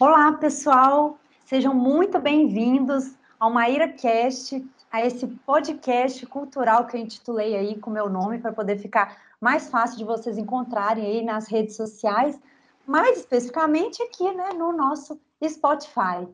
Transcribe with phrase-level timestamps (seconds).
[0.00, 1.16] Olá, pessoal.
[1.44, 7.90] Sejam muito bem-vindos ao Maíra Cast, a esse podcast cultural que eu intitulei aí com
[7.90, 12.36] meu nome para poder ficar mais fácil de vocês encontrarem aí nas redes sociais,
[12.84, 15.16] mais especificamente aqui, né, no nosso
[15.48, 16.26] Spotify.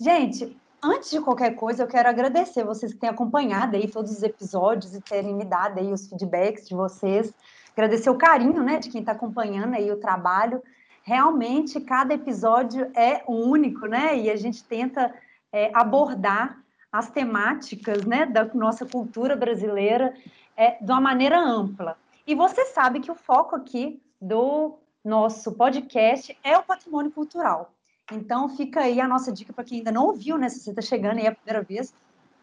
[0.00, 4.22] Gente, antes de qualquer coisa, eu quero agradecer vocês que têm acompanhado aí todos os
[4.22, 7.30] episódios e terem me dado aí os feedbacks de vocês.
[7.74, 10.62] Agradecer o carinho, né, de quem está acompanhando aí o trabalho.
[11.02, 15.14] Realmente, cada episódio é único, né, e a gente tenta
[15.52, 16.62] é, abordar
[16.92, 20.14] as temáticas, né, da nossa cultura brasileira
[20.56, 21.96] é, de uma maneira ampla.
[22.26, 27.72] E você sabe que o foco aqui do nosso podcast é o patrimônio cultural.
[28.12, 30.48] Então, fica aí a nossa dica para quem ainda não ouviu, né?
[30.48, 31.92] Se você está chegando aí a primeira vez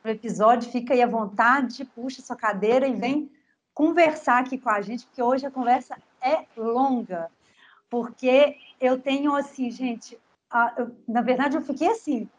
[0.04, 3.32] no episódio, fica aí à vontade, puxa sua cadeira e vem
[3.74, 7.30] conversar aqui com a gente, porque hoje a conversa é longa.
[7.90, 10.18] Porque eu tenho, assim, gente,
[10.50, 12.30] a, eu, na verdade, eu fiquei, assim,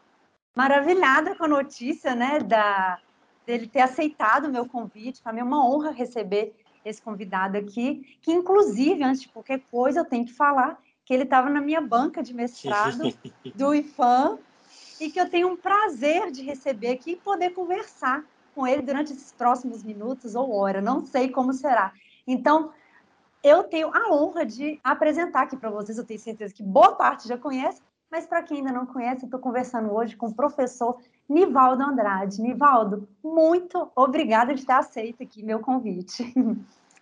[0.55, 2.99] maravilhada com a notícia, né, da,
[3.45, 5.21] dele ter aceitado o meu convite.
[5.21, 9.99] Para mim é uma honra receber esse convidado aqui, que, inclusive, antes de qualquer coisa,
[9.99, 13.13] eu tenho que falar que ele estava na minha banca de mestrado
[13.55, 14.39] do IFAM
[14.99, 19.13] e que eu tenho um prazer de receber aqui e poder conversar com ele durante
[19.13, 21.93] esses próximos minutos ou hora, não sei como será.
[22.27, 22.71] Então,
[23.43, 27.27] eu tenho a honra de apresentar aqui para vocês, eu tenho certeza que boa parte
[27.27, 31.83] já conhece, mas para quem ainda não conhece, estou conversando hoje com o professor Nivaldo
[31.83, 32.41] Andrade.
[32.41, 36.33] Nivaldo, muito obrigada de ter aceito aqui meu convite.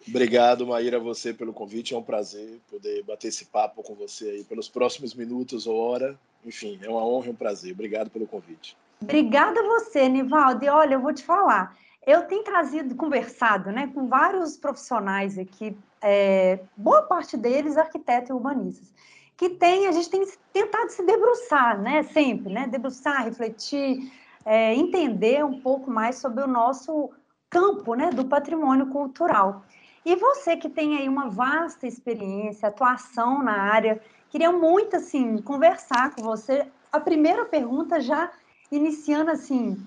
[0.07, 1.93] Obrigado, Maíra, a você pelo convite.
[1.93, 6.17] É um prazer poder bater esse papo com você aí pelos próximos minutos ou hora.
[6.45, 7.73] Enfim, é uma honra e um prazer.
[7.73, 8.77] Obrigado pelo convite.
[9.01, 10.63] Obrigada a você, Nivaldo.
[10.63, 11.77] E olha, eu vou te falar.
[12.05, 18.33] Eu tenho trazido, conversado né, com vários profissionais aqui, é, boa parte deles arquitetos e
[18.33, 18.94] urbanistas,
[19.36, 24.11] que tem, a gente tem tentado se debruçar, né, sempre, né, debruçar, refletir,
[24.45, 27.11] é, entender um pouco mais sobre o nosso
[27.50, 29.63] campo né, do patrimônio cultural.
[30.06, 36.16] E você que tem aí uma vasta experiência, atuação na área, queria muito assim conversar
[36.16, 36.68] com você.
[36.91, 38.31] A primeira pergunta já
[38.72, 39.78] iniciando assim,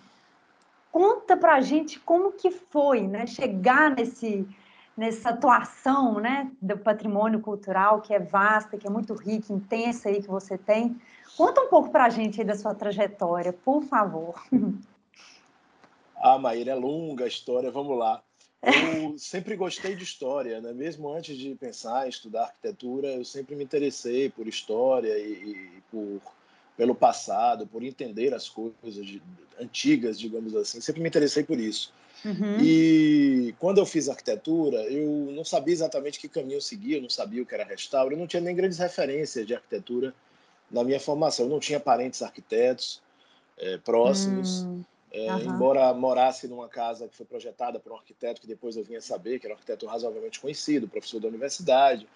[0.93, 4.47] conta para a gente como que foi, né, chegar nesse
[4.95, 10.21] nessa atuação, né, do patrimônio cultural que é vasta, que é muito rica, intensa aí
[10.21, 11.01] que você tem.
[11.35, 14.35] Conta um pouco para a gente da sua trajetória, por favor.
[16.25, 18.23] Ah, Maíra, é longa a história, vamos lá.
[18.63, 20.73] Eu sempre gostei de história, né?
[20.73, 25.83] Mesmo antes de pensar em estudar arquitetura, eu sempre me interessei por história e, e
[25.91, 26.21] por
[26.77, 29.23] pelo passado, por entender as coisas de,
[29.61, 30.81] antigas, digamos assim.
[30.81, 31.93] Sempre me interessei por isso.
[32.25, 32.59] Uhum.
[32.61, 37.43] E quando eu fiz arquitetura, eu não sabia exatamente que caminho seguir, eu não sabia
[37.43, 40.15] o que era restauro, eu não tinha nem grandes referências de arquitetura
[40.71, 41.47] na minha formação.
[41.47, 43.03] Eu não tinha parentes arquitetos
[43.59, 44.63] é, próximos.
[44.63, 44.85] Uhum.
[45.13, 45.27] É.
[45.45, 49.39] Embora morasse numa casa que foi projetada por um arquiteto que depois eu vinha saber,
[49.39, 52.09] que era um arquiteto razoavelmente conhecido, professor da universidade,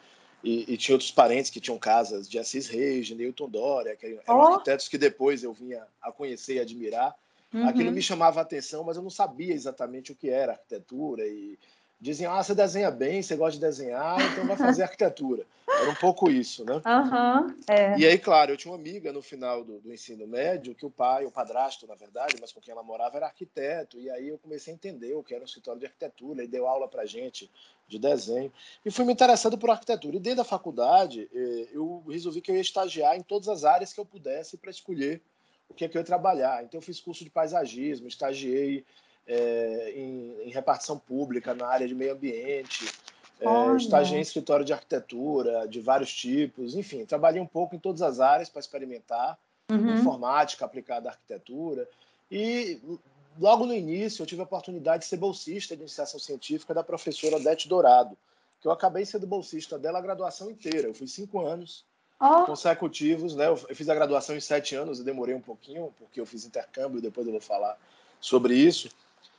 [0.47, 4.07] e, e tinha outros parentes que tinham casas de Assis Reis, de Newton Dória, que
[4.07, 4.43] eram oh.
[4.43, 7.17] arquitetos que depois eu vinha a conhecer e admirar.
[7.53, 7.69] Uhum.
[7.69, 11.59] Aquilo me chamava a atenção, mas eu não sabia exatamente o que era arquitetura e
[12.01, 15.47] diziam, ah, você desenha bem, você gosta de desenhar, então vai fazer arquitetura.
[15.69, 16.75] Era um pouco isso, né?
[16.75, 17.99] Uhum, é.
[17.99, 20.91] E aí, claro, eu tinha uma amiga no final do, do, ensino médio que o
[20.91, 23.99] pai, o padrasto, na verdade, mas com quem ela morava, era arquiteto.
[23.99, 26.69] E aí eu comecei a entender o que era um escritório de arquitetura, e deu
[26.69, 27.51] aula pra gente
[27.89, 28.53] de desenho.
[28.85, 30.17] E fui me interessando por arquitetura.
[30.17, 33.93] E dentro da faculdade, eh, eu resolvi que eu ia estagiar em todas as áreas
[33.93, 35.21] que eu pudesse para escolher
[35.69, 36.63] o que é que eu ia trabalhar.
[36.63, 38.85] Então, eu fiz curso de paisagismo, estagiei
[39.27, 42.87] é, em, em, repartição pública, na área de meio ambiente,
[43.41, 48.03] é, estagiei em escritório de arquitetura, de vários tipos, enfim, trabalhei um pouco em todas
[48.03, 49.39] as áreas para experimentar,
[49.71, 49.95] uhum.
[49.95, 51.89] informática aplicada à arquitetura,
[52.31, 52.81] e
[53.39, 57.37] logo no início eu tive a oportunidade de ser bolsista de iniciação científica da professora
[57.37, 58.17] Odete Dourado,
[58.61, 61.85] que eu acabei sendo bolsista dela a graduação inteira, eu fui cinco anos,
[62.21, 62.45] oh.
[62.45, 63.49] consecutivos, né?
[63.49, 67.01] Eu fiz a graduação em sete anos e demorei um pouquinho, porque eu fiz intercâmbio,
[67.01, 67.79] depois eu vou falar
[68.21, 68.89] sobre isso.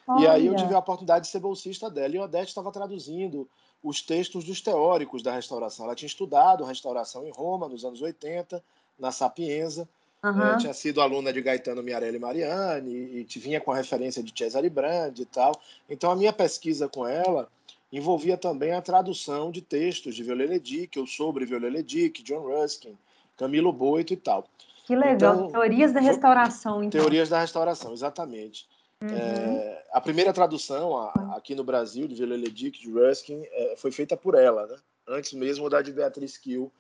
[0.08, 0.24] Olha.
[0.24, 2.16] E aí eu tive a oportunidade de ser bolsista dela.
[2.16, 3.48] E a Odete estava traduzindo
[3.84, 5.86] os textos dos teóricos da restauração.
[5.86, 8.64] Ela tinha estudado restauração em Roma nos anos 80,
[8.98, 9.88] na Sapienza.
[10.24, 10.58] Uhum.
[10.58, 14.70] tinha sido aluna de Gaetano Miarelli Mariani e, e vinha com a referência de Cesare
[14.70, 15.54] Brandi e tal.
[15.88, 17.48] Então a minha pesquisa com ela
[17.94, 22.98] envolvia também a tradução de textos de Viollet Dick, ou sobre Viollet Dick, John Ruskin,
[23.38, 24.46] Camilo Boito e tal.
[24.86, 26.84] Que legal, então, teorias da restauração.
[26.84, 27.02] Então.
[27.02, 28.66] Teorias da restauração, exatamente.
[29.02, 29.10] Uhum.
[29.10, 33.92] É, a primeira tradução a, aqui no Brasil de Viollet Dick, de Ruskin, é, foi
[33.92, 34.78] feita por ela, né?
[35.08, 36.72] antes mesmo da de Beatriz Kiel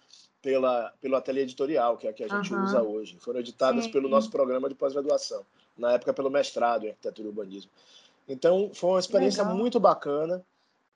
[0.41, 2.63] pela, pelo ateliê editorial, que é a que a gente uhum.
[2.63, 3.17] usa hoje.
[3.19, 3.91] Foram editadas Sim.
[3.91, 5.45] pelo nosso programa de pós-graduação,
[5.77, 7.71] na época pelo mestrado em arquitetura e urbanismo.
[8.27, 9.57] Então, foi uma experiência Legal.
[9.57, 10.43] muito bacana.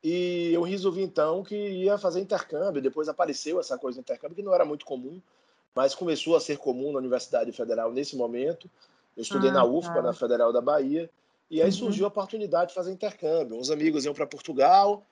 [0.03, 2.81] E eu resolvi então que ia fazer intercâmbio.
[2.81, 5.21] Depois apareceu essa coisa de intercâmbio, que não era muito comum,
[5.75, 8.69] mas começou a ser comum na Universidade Federal nesse momento.
[9.15, 10.01] Eu estudei ah, na UFPA, tá.
[10.01, 11.09] na Federal da Bahia,
[11.49, 11.71] e aí uhum.
[11.71, 13.57] surgiu a oportunidade de fazer intercâmbio.
[13.57, 15.05] Uns amigos iam para Portugal,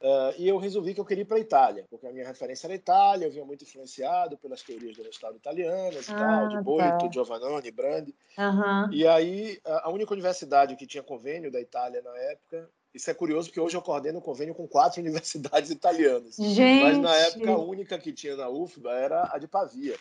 [0.00, 2.66] uh, e eu resolvi que eu queria ir para a Itália, porque a minha referência
[2.66, 6.48] era a Itália, eu vinha muito influenciado pelas teorias do Estado italianas e ah, tal,
[6.48, 7.10] de Boito, tá.
[7.12, 8.14] Giovannone, Brandi.
[8.36, 8.92] Uhum.
[8.92, 13.48] E aí, a única universidade que tinha convênio da Itália na época isso é curioso
[13.48, 16.36] porque hoje eu coordeno um convênio com quatro universidades italianas.
[16.36, 16.84] Gente.
[16.84, 19.96] Mas na época a única que tinha na UFBA era a de Pavia.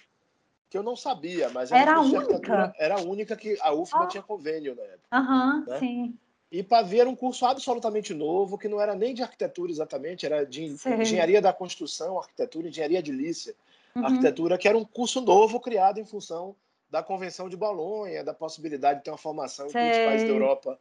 [0.73, 2.73] Que eu não sabia, mas era a única.
[2.79, 4.07] Era a única que a UFBA ah.
[4.07, 5.07] tinha convênio na época.
[5.11, 5.77] Aham, né?
[5.77, 6.17] sim.
[6.51, 10.43] E Pavia era um curso absolutamente novo, que não era nem de arquitetura exatamente, era
[10.43, 10.99] de Sim.
[10.99, 13.53] engenharia da construção, arquitetura, engenharia edilícia,
[13.95, 14.03] uhum.
[14.03, 16.55] arquitetura, que era um curso novo criado em função
[16.89, 19.79] da Convenção de Bolonha, da possibilidade de ter uma formação Sei.
[19.79, 20.79] em todos os países da Europa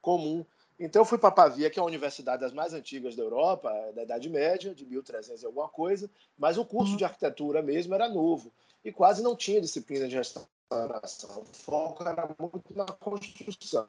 [0.00, 0.42] comum.
[0.80, 4.04] Então eu fui para Pavia, que é a universidade das mais antigas da Europa, da
[4.04, 6.96] Idade Média, de 1300 e alguma coisa, mas o curso uhum.
[6.96, 8.50] de arquitetura mesmo era novo
[8.84, 11.40] e quase não tinha disciplina de restauração.
[11.40, 13.88] O foco era muito na construção.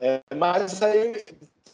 [0.00, 1.24] É, mas aí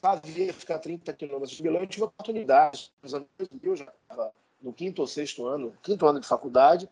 [0.00, 3.84] Pavia ficar 30 quilômetros de Milão, eu tive a oportunidade, nos anos 2000, eu já
[3.84, 6.88] estava no quinto ou sexto ano, quinto ano de faculdade,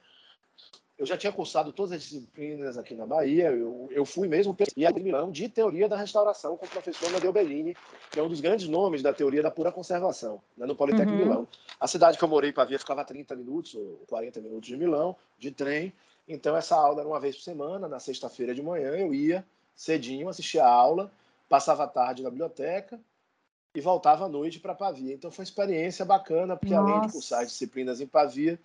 [0.98, 4.90] eu já tinha cursado todas as disciplinas aqui na Bahia, eu, eu fui mesmo pesquisar
[4.98, 7.76] em Milão de teoria da restauração com o professor Nadeu Bellini,
[8.10, 11.24] que é um dos grandes nomes da teoria da pura conservação, né, no Politécnico uhum.
[11.24, 11.48] Milão.
[11.78, 15.14] A cidade que eu morei, Pavia, ficava a 30 minutos ou 40 minutos de Milão,
[15.38, 15.92] de trem,
[16.26, 19.44] então essa aula era uma vez por semana, na sexta-feira de manhã eu ia
[19.76, 21.12] cedinho, assistia a aula,
[21.48, 23.00] passava a tarde na biblioteca
[23.72, 25.14] e voltava à noite para Pavia.
[25.14, 26.90] Então foi uma experiência bacana, porque Nossa.
[26.90, 28.58] além de cursar as disciplinas em Pavia,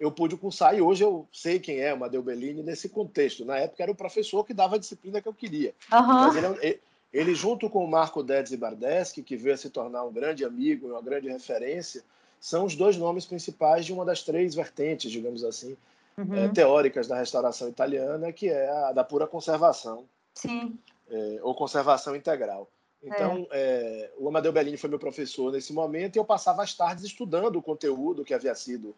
[0.00, 3.44] eu pude cursar e hoje eu sei quem é o Madeu Bellini nesse contexto.
[3.44, 5.74] Na época era o professor que dava a disciplina que eu queria.
[5.92, 6.36] Uhum.
[6.36, 6.78] Ele, é
[7.12, 10.88] ele, junto com o Marco Dedes Bardeschi, que veio a se tornar um grande amigo
[10.88, 12.02] e uma grande referência,
[12.40, 15.76] são os dois nomes principais de uma das três vertentes, digamos assim,
[16.16, 16.34] uhum.
[16.34, 20.06] é, teóricas da restauração italiana, que é a da pura conservação.
[20.34, 20.78] Sim.
[21.10, 22.70] É, ou conservação integral.
[23.02, 24.08] Então, é.
[24.08, 27.56] É, o Amadeu Bellini foi meu professor nesse momento e eu passava as tardes estudando
[27.56, 28.94] o conteúdo que havia sido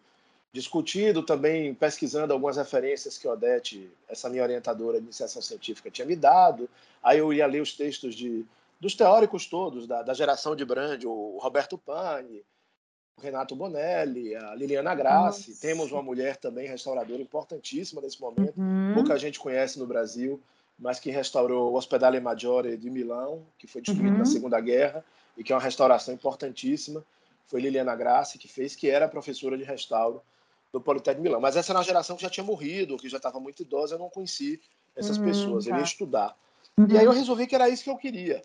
[0.53, 6.15] discutido também, pesquisando algumas referências que Odete, essa minha orientadora de iniciação científica, tinha me
[6.15, 6.69] dado.
[7.03, 8.45] Aí eu ia ler os textos de,
[8.79, 12.45] dos teóricos todos, da, da geração de Brand, o Roberto Pani,
[13.17, 15.51] o Renato Bonelli, a Liliana Grassi.
[15.51, 15.61] Nossa.
[15.63, 18.93] Temos uma mulher também restauradora importantíssima nesse momento, uhum.
[18.95, 20.39] pouca gente conhece no Brasil,
[20.79, 24.19] mas que restaurou o Ospedale Maggiore de Milão, que foi destruído uhum.
[24.19, 25.03] na Segunda Guerra,
[25.35, 27.03] e que é uma restauração importantíssima.
[27.47, 30.23] Foi Liliana Grassi que fez, que era professora de restauro
[30.73, 31.41] do Politécnico de Milão.
[31.41, 33.99] Mas essa era uma geração que já tinha morrido, que já estava muito idosa, eu
[33.99, 34.61] não conheci
[34.97, 35.71] essas uhum, pessoas, tá.
[35.71, 36.37] eu ia estudar.
[36.77, 36.87] Uhum.
[36.91, 38.43] E aí eu resolvi que era isso que eu queria.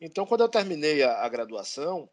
[0.00, 2.08] Então, quando eu terminei a, a graduação,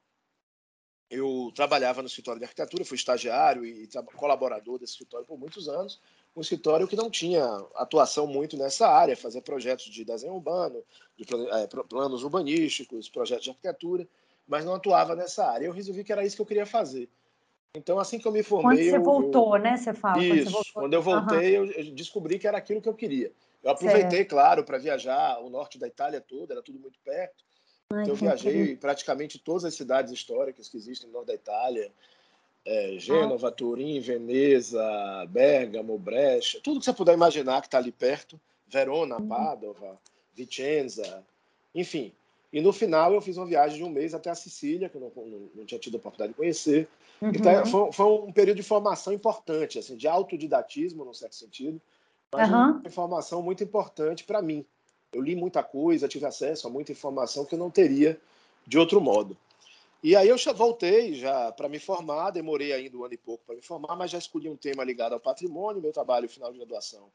[1.09, 5.99] eu trabalhava no escritório de arquitetura, fui estagiário e colaborador desse escritório por muitos anos,
[6.35, 7.43] um escritório que não tinha
[7.75, 10.83] atuação muito nessa área, fazer projetos de desenho urbano,
[11.15, 14.07] de é, planos urbanísticos, projetos de arquitetura,
[14.47, 15.65] mas não atuava nessa área.
[15.65, 17.09] Eu resolvi que era isso que eu queria fazer.
[17.75, 18.77] Então, assim que eu me formei.
[18.77, 19.61] Quando você eu, voltou, eu...
[19.61, 19.77] né?
[19.77, 20.23] Você fala.
[20.23, 21.65] Isso, quando, quando eu voltei, uhum.
[21.65, 23.31] eu descobri que era aquilo que eu queria.
[23.63, 24.29] Eu aproveitei, certo.
[24.29, 27.43] claro, para viajar o norte da Itália toda, era tudo muito perto.
[27.91, 31.91] Ai, então, eu viajei praticamente todas as cidades históricas que existem no norte da Itália.
[32.65, 33.51] É, Gênova, ah.
[33.51, 34.83] Turim, Veneza,
[35.29, 38.39] Bergamo, Brecha, tudo que você puder imaginar que está ali perto.
[38.67, 39.27] Verona, uhum.
[39.27, 39.99] Padova,
[40.33, 41.23] Vicenza,
[41.73, 42.11] enfim.
[42.51, 45.01] E no final eu fiz uma viagem de um mês até a Sicília, que eu
[45.01, 46.87] não, não, não tinha tido a oportunidade de conhecer.
[47.21, 47.31] Uhum.
[47.33, 51.81] Então foi, foi, um período de formação importante, assim, de autodidatismo, num certo sentido,
[52.31, 52.55] mas uhum.
[52.55, 54.65] uma informação muito importante para mim.
[55.13, 58.19] Eu li muita coisa, tive acesso a muita informação que eu não teria
[58.67, 59.37] de outro modo.
[60.03, 63.43] E aí eu já voltei já para me formar, demorei ainda um ano e pouco
[63.45, 66.59] para me formar, mas já escolhi um tema ligado ao patrimônio, meu trabalho final de
[66.59, 67.09] graduação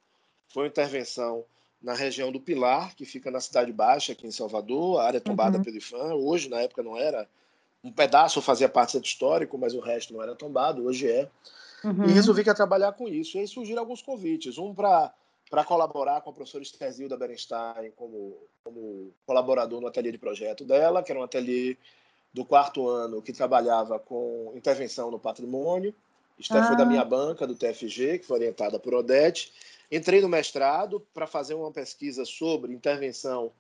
[0.51, 1.45] foi uma intervenção
[1.81, 5.57] na região do Pilar, que fica na Cidade Baixa, aqui em Salvador, a área tombada
[5.57, 5.65] uhum.
[5.65, 6.15] pelo IFAM.
[6.15, 7.27] Hoje, na época, não era.
[7.83, 11.29] Um pedaço fazia parte do histórico, mas o resto não era tombado, hoje é.
[11.83, 12.05] Uhum.
[12.05, 13.37] E resolvi que ia trabalhar com isso.
[13.37, 14.59] E aí surgiram alguns convites.
[14.59, 15.13] Um para
[15.51, 21.03] para colaborar com a professora Estezilda Berenstein como, como colaborador no ateliê de projeto dela,
[21.03, 21.77] que era um ateliê
[22.33, 25.93] do quarto ano que trabalhava com intervenção no patrimônio.
[26.39, 26.67] Esther ah.
[26.69, 26.87] foi da ah.
[26.87, 29.53] minha banca, do TFG, que foi orientada por Odete.
[29.91, 33.51] Entrei no mestrado para fazer uma pesquisa sobre intervenção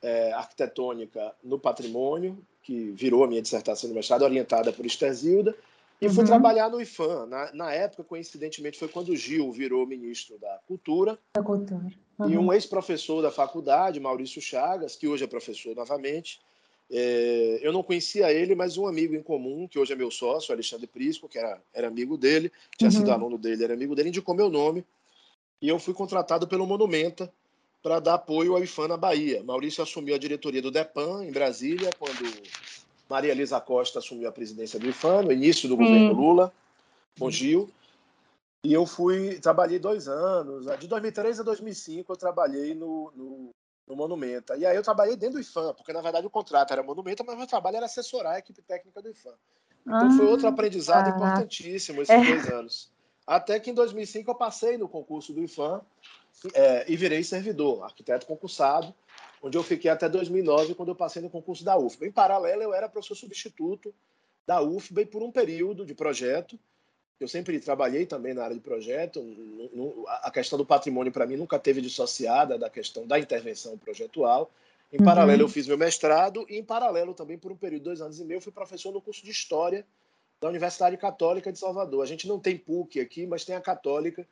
[0.00, 5.56] é, arquitetônica no patrimônio, que virou a minha dissertação de mestrado, orientada por Esther Zilda.
[6.00, 6.12] E uhum.
[6.12, 7.26] fui trabalhar no IFAM.
[7.26, 11.16] Na, na, época, coincidentemente, foi quando o Gil virou ministro da Cultura.
[11.34, 11.86] Da Cultura.
[12.18, 12.28] Uhum.
[12.28, 16.40] E um ex-professor da faculdade, Maurício Chagas, que hoje é professor novamente.
[16.90, 20.52] É, eu não conhecia ele, mas um amigo em comum, que hoje é meu sócio,
[20.52, 22.96] Alexandre Prisco, que era, era amigo dele, tinha uhum.
[22.96, 24.84] sido aluno dele, era amigo dele, indicou meu nome.
[25.62, 27.32] E eu fui contratado pelo Monumenta
[27.86, 29.44] para dar apoio ao IFAM na Bahia.
[29.44, 32.18] Maurício assumiu a diretoria do DEPAN, em Brasília, quando
[33.08, 36.52] Maria Elisa Costa assumiu a presidência do IFAM, no início do governo Lula,
[37.16, 37.70] com Gil.
[38.64, 43.54] E eu fui, trabalhei dois anos, de 2003 a 2005 eu trabalhei no, no,
[43.86, 44.56] no Monumenta.
[44.56, 47.36] E aí eu trabalhei dentro do IFAM, porque na verdade o contrato era Monumenta, mas
[47.36, 49.34] o meu trabalho era assessorar a equipe técnica do IFAM.
[49.86, 52.24] Então ah, foi outro aprendizado ah, importantíssimo esses é.
[52.24, 52.90] dois anos.
[53.24, 55.80] Até que em 2005 eu passei no concurso do IFAM
[56.54, 58.94] é, e virei servidor, arquiteto concursado,
[59.42, 62.06] onde eu fiquei até 2009, quando eu passei no concurso da UFBA.
[62.06, 63.94] Em paralelo, eu era professor substituto
[64.46, 66.58] da UFBA por um período de projeto.
[67.18, 69.24] Eu sempre trabalhei também na área de projeto.
[70.22, 74.50] A questão do patrimônio, para mim, nunca teve dissociada da questão da intervenção projetual.
[74.92, 75.48] Em paralelo, uhum.
[75.48, 78.24] eu fiz meu mestrado e, em paralelo, também, por um período de dois anos e
[78.24, 79.84] meio, fui professor no curso de História
[80.40, 82.02] da Universidade Católica de Salvador.
[82.02, 84.26] A gente não tem PUC aqui, mas tem a Católica,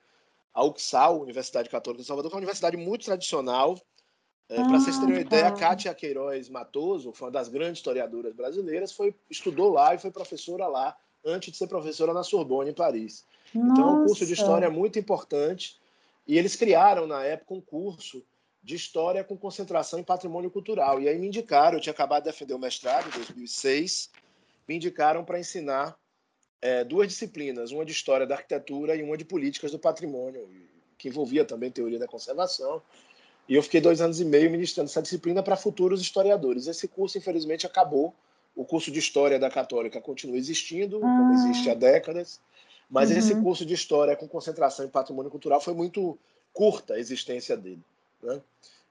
[0.54, 3.76] a UXAL, Universidade Católica de Salvador, que é uma universidade muito tradicional,
[4.48, 5.58] é, Para vocês terem uma ah, ideia, a tá.
[5.58, 10.66] Kátia Queiroz Matoso, foi uma das grandes historiadoras brasileiras, foi, estudou lá e foi professora
[10.66, 10.94] lá,
[11.24, 13.24] antes de ser professora na Sorbonne, em Paris.
[13.54, 13.72] Nossa.
[13.72, 15.80] Então, é um curso de história muito importante.
[16.26, 18.22] E eles criaram, na época, um curso
[18.62, 21.00] de história com concentração em patrimônio cultural.
[21.00, 24.10] E aí me indicaram, eu tinha acabado de defender o mestrado, em 2006,
[24.68, 25.96] me indicaram para ensinar
[26.64, 30.48] é, duas disciplinas, uma de história da arquitetura e uma de políticas do patrimônio,
[30.96, 32.80] que envolvia também teoria da conservação.
[33.46, 36.66] E eu fiquei dois anos e meio ministrando essa disciplina para futuros historiadores.
[36.66, 38.14] Esse curso, infelizmente, acabou.
[38.56, 41.00] O curso de História da Católica continua existindo, ah.
[41.00, 42.40] como existe há décadas,
[42.88, 43.18] mas uhum.
[43.18, 46.18] esse curso de História com concentração em patrimônio cultural foi muito
[46.50, 47.82] curta a existência dele.
[48.22, 48.40] Né?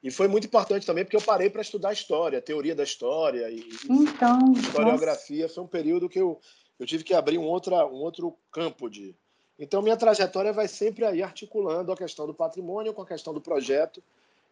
[0.04, 3.68] E foi muito importante também porque eu parei para estudar história, teoria da história e
[3.90, 5.44] então, historiografia.
[5.44, 5.56] Nossa.
[5.56, 6.40] Foi um período que eu,
[6.84, 9.16] eu tive que abrir um, outra, um outro campo de.
[9.58, 13.40] Então, minha trajetória vai sempre aí articulando a questão do patrimônio com a questão do
[13.40, 14.04] projeto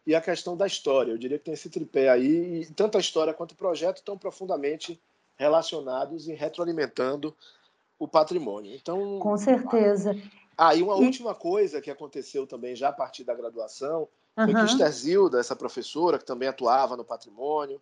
[0.06, 1.12] e a questão da história.
[1.12, 4.16] Eu diria que tem esse tripé aí, e tanto a história quanto o projeto estão
[4.16, 5.00] profundamente
[5.36, 7.34] relacionados e retroalimentando
[7.98, 8.74] o patrimônio.
[8.74, 10.16] Então, com certeza.
[10.56, 11.04] Ah, e uma e...
[11.04, 14.44] última coisa que aconteceu também já a partir da graduação uhum.
[14.44, 17.80] foi que essa professora que também atuava no patrimônio,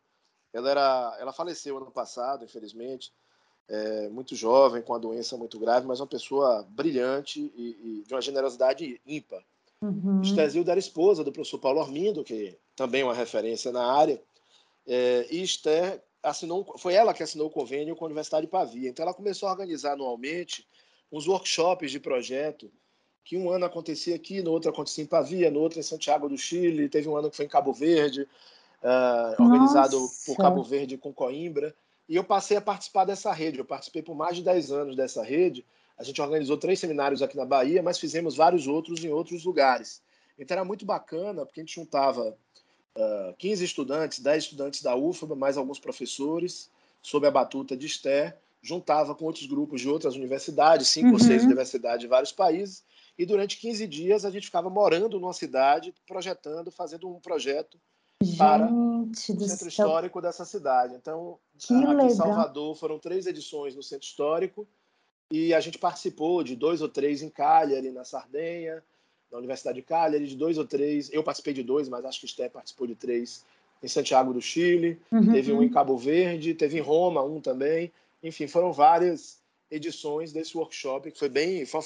[0.52, 3.12] ela era, ela faleceu ano passado, infelizmente,
[3.68, 8.14] é, muito jovem, com a doença muito grave, mas uma pessoa brilhante e, e de
[8.14, 9.42] uma generosidade ímpar.
[9.80, 10.20] Uhum.
[10.20, 14.20] Esther era esposa do professor Paulo Armindo, que também é uma referência na área,
[14.86, 18.88] é, e Esther assinou, foi ela que assinou o convênio com a Universidade de Pavia.
[18.88, 20.66] Então ela começou a organizar anualmente
[21.10, 22.70] uns workshops de projeto,
[23.24, 26.36] que um ano acontecia aqui, no outro acontecia em Pavia, no outro em Santiago do
[26.36, 28.22] Chile, teve um ano que foi em Cabo Verde,
[28.82, 31.74] uh, organizado por Cabo Verde com Coimbra,
[32.10, 33.60] e eu passei a participar dessa rede.
[33.60, 35.64] Eu participei por mais de 10 anos dessa rede,
[35.96, 40.02] a gente organizou três seminários aqui na Bahia, mas fizemos vários outros em outros lugares.
[40.36, 42.36] Então era muito bacana, porque a gente juntava
[42.96, 46.68] uh, 15 estudantes, 10 estudantes da UFBA, mais alguns professores,
[47.00, 51.14] sob a batuta de Esther, juntava com outros grupos de outras universidades, cinco uhum.
[51.14, 52.82] ou seis universidades de vários países,
[53.16, 57.78] e durante 15 dias a gente ficava morando numa cidade, projetando, fazendo um projeto
[58.22, 60.94] gente para o centro histórico dessa cidade.
[60.94, 62.06] Então, que aqui legal.
[62.06, 64.66] em Salvador foram três edições no centro histórico,
[65.30, 68.82] e a gente participou de dois ou três em Cagliari, na Sardenha,
[69.30, 71.10] na Universidade de Cagliari, de dois ou três.
[71.12, 73.44] Eu participei de dois, mas acho que o Sté participou de três
[73.82, 75.00] em Santiago do Chile.
[75.10, 75.32] Uhum.
[75.32, 77.92] Teve um em Cabo Verde, teve em Roma um também.
[78.22, 79.38] Enfim, foram várias
[79.70, 81.80] edições desse workshop, que foi bem foi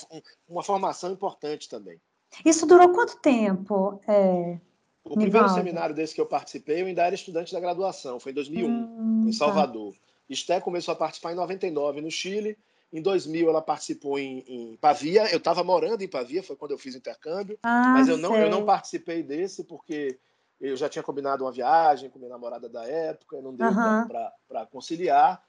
[0.48, 2.00] uma formação importante também.
[2.44, 4.00] Isso durou quanto tempo?
[4.08, 4.58] É...
[5.04, 8.34] O primeiro seminário desse que eu participei, eu ainda era estudante da graduação, foi em
[8.34, 9.36] 2001, hum, em tá.
[9.36, 9.92] Salvador.
[9.92, 9.98] Tá.
[10.30, 12.56] Esté começou a participar em 99 no Chile
[12.94, 15.28] em 2000, ela participou em, em Pavia.
[15.32, 17.58] Eu estava morando em Pavia, foi quando eu fiz o intercâmbio.
[17.60, 20.16] Ah, mas eu não, eu não participei desse porque
[20.60, 23.66] eu já tinha combinado uma viagem com minha namorada da época, não deu
[24.46, 25.42] para conciliar.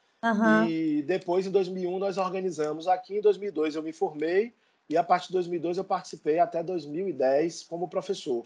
[0.68, 3.18] E depois, em 2001, nós organizamos aqui.
[3.18, 4.52] Em 2002, eu me formei.
[4.90, 8.42] E a partir de 2002, eu participei até 2010 como professor.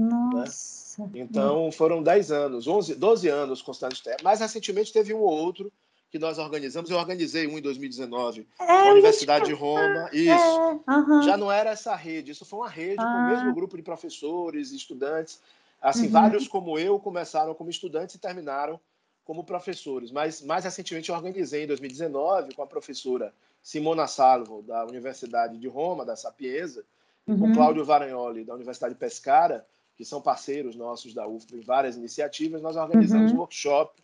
[0.00, 1.02] Nossa!
[1.02, 1.10] Né?
[1.14, 4.02] Então, foram 10 anos, 11, 12 anos constante.
[4.22, 5.72] Mais recentemente, teve um ou outro
[6.10, 6.90] que nós organizamos.
[6.90, 10.08] Eu organizei um em 2019 é, na Universidade de Roma.
[10.12, 10.30] Isso.
[10.30, 13.04] É, Já não era essa rede, isso foi uma rede ah.
[13.04, 15.40] com o mesmo grupo de professores e estudantes.
[15.82, 16.12] Assim, uhum.
[16.12, 18.80] vários como eu começaram como estudantes e terminaram
[19.24, 24.84] como professores, mas mais recentemente eu organizei em 2019 com a professora Simona Salvo, da
[24.84, 26.84] Universidade de Roma, da Sapienza,
[27.26, 27.34] uhum.
[27.34, 27.54] e com uhum.
[27.54, 32.60] Cláudio Varanholi, da Universidade de Pescara, que são parceiros nossos da UFBA em várias iniciativas,
[32.60, 33.38] nós organizamos uhum.
[33.38, 34.02] um workshop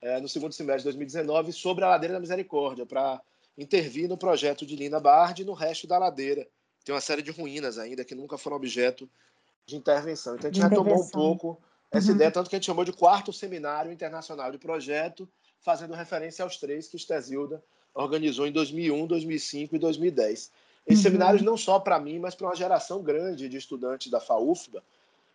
[0.00, 3.20] é, no segundo semestre de 2019 sobre a Ladeira da Misericórdia, para
[3.56, 6.46] intervir no projeto de Lina Bard e no resto da ladeira.
[6.84, 9.08] Tem uma série de ruínas ainda que nunca foram objeto
[9.66, 10.36] de intervenção.
[10.36, 11.60] Então a gente retomou um pouco
[11.90, 12.14] essa uhum.
[12.14, 15.28] ideia, tanto que a gente chamou de quarto seminário internacional de projeto,
[15.60, 20.30] fazendo referência aos três que Stesilda organizou em 2001, 2005 e 2010.
[20.30, 20.52] Esses
[20.86, 20.96] uhum.
[20.96, 24.82] seminários não só para mim, mas para uma geração grande de estudantes da FAUFBA,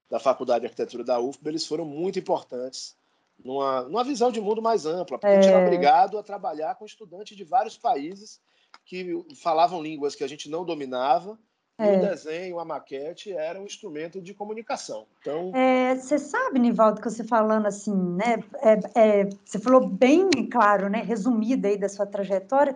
[0.10, 2.96] da Faculdade de Arquitetura da UFBA, eles foram muito importantes
[3.44, 5.38] numa, numa visão de mundo mais ampla, porque é.
[5.38, 5.66] a gente era é.
[5.66, 8.42] obrigado a trabalhar com estudantes de vários países
[8.86, 11.38] que falavam línguas que a gente não dominava,
[11.78, 11.94] é.
[11.94, 15.06] E o desenho, a maquete, era um instrumento de comunicação.
[15.20, 18.42] Então, é, você sabe, Nivaldo, que você falando assim, né?
[18.62, 21.02] É, é, você falou bem claro, né?
[21.02, 22.76] Resumida aí da sua trajetória.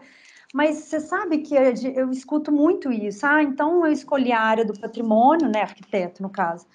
[0.54, 3.26] Mas você sabe que eu, eu escuto muito isso.
[3.26, 5.62] Ah, então eu escolhi a área do patrimônio, né?
[5.62, 6.66] Arquiteto, no caso.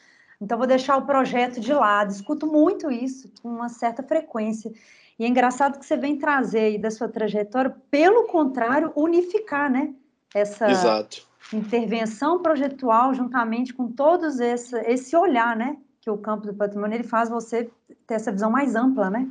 [0.40, 2.10] Então, vou deixar o projeto de lado.
[2.10, 4.72] Escuto muito isso, com uma certa frequência.
[5.18, 9.94] E é engraçado que você vem trazer aí da sua trajetória, pelo contrário, unificar, né?
[10.34, 11.26] Essa Exato.
[11.52, 15.76] intervenção projetual juntamente com todos esse, esse olhar, né?
[16.00, 17.70] Que o campo do patrimônio ele faz você
[18.06, 19.30] ter essa visão mais ampla, né?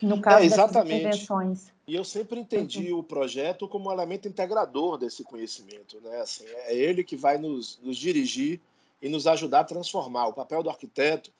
[0.00, 0.88] No caso é, exatamente.
[0.88, 1.72] das intervenções.
[1.86, 3.00] E eu sempre entendi uhum.
[3.00, 6.20] o projeto como um elemento integrador desse conhecimento, né?
[6.20, 8.60] Assim, é ele que vai nos, nos dirigir
[9.00, 10.26] e nos ajudar a transformar.
[10.26, 11.32] O papel do arquiteto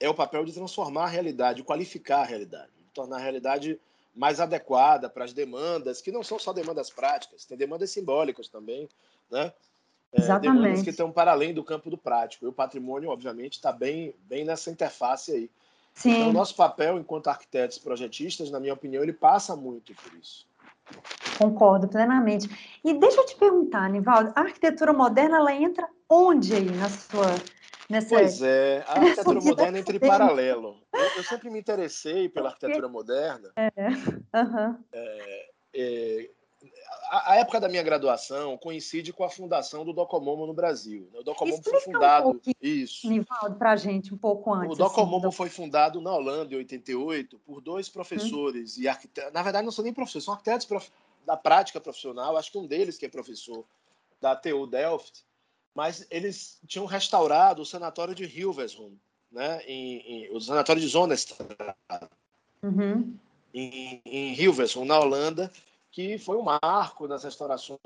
[0.00, 3.80] é o papel de transformar a realidade, qualificar a realidade, tornar a realidade
[4.14, 8.88] mais adequada para as demandas, que não são só demandas práticas, tem demandas simbólicas também,
[9.30, 9.52] né?
[10.12, 10.62] É, Exatamente.
[10.62, 12.44] Demandas que estão para além do campo do prático.
[12.44, 15.50] E o patrimônio, obviamente, está bem, bem nessa interface aí.
[15.92, 16.12] Sim.
[16.12, 20.46] Então, o nosso papel enquanto arquitetos projetistas, na minha opinião, ele passa muito por isso.
[21.38, 22.48] Concordo plenamente.
[22.84, 27.26] E deixa eu te perguntar, Nivaldo, a arquitetura moderna ela entra onde aí na sua
[27.88, 30.76] nessa Pois é, a arquitetura moderna entra em paralelo.
[30.92, 33.52] Eu, eu, sempre me interessei pela arquitetura moderna.
[33.56, 33.68] É.
[33.68, 34.78] Uhum.
[34.92, 36.30] É, é,
[37.10, 41.08] a, a, época da minha graduação coincide com a fundação do Docomomo no Brasil.
[41.14, 42.28] O Docomomo Explica foi fundado.
[42.30, 43.08] Um isso.
[43.08, 44.72] Nivaldo, para a gente, um pouco antes.
[44.72, 48.82] O Docomomo assim, foi fundado na Holanda em 88 por dois professores hum.
[48.82, 49.32] e arquitetos.
[49.32, 50.90] Na verdade, não são nem professores, são arquitetos prof...
[51.24, 52.36] da prática profissional.
[52.36, 53.64] Acho que um deles que é professor
[54.20, 55.24] da TU Delft.
[55.74, 58.96] Mas eles tinham restaurado o sanatório de Hilversum,
[59.30, 59.62] né?
[59.66, 61.76] Em, em, o sanatório de Zonnestraat.
[62.62, 63.18] Uhum.
[63.52, 65.50] Em, em Hilversum, na Holanda
[65.94, 67.78] que foi um marco das restaurações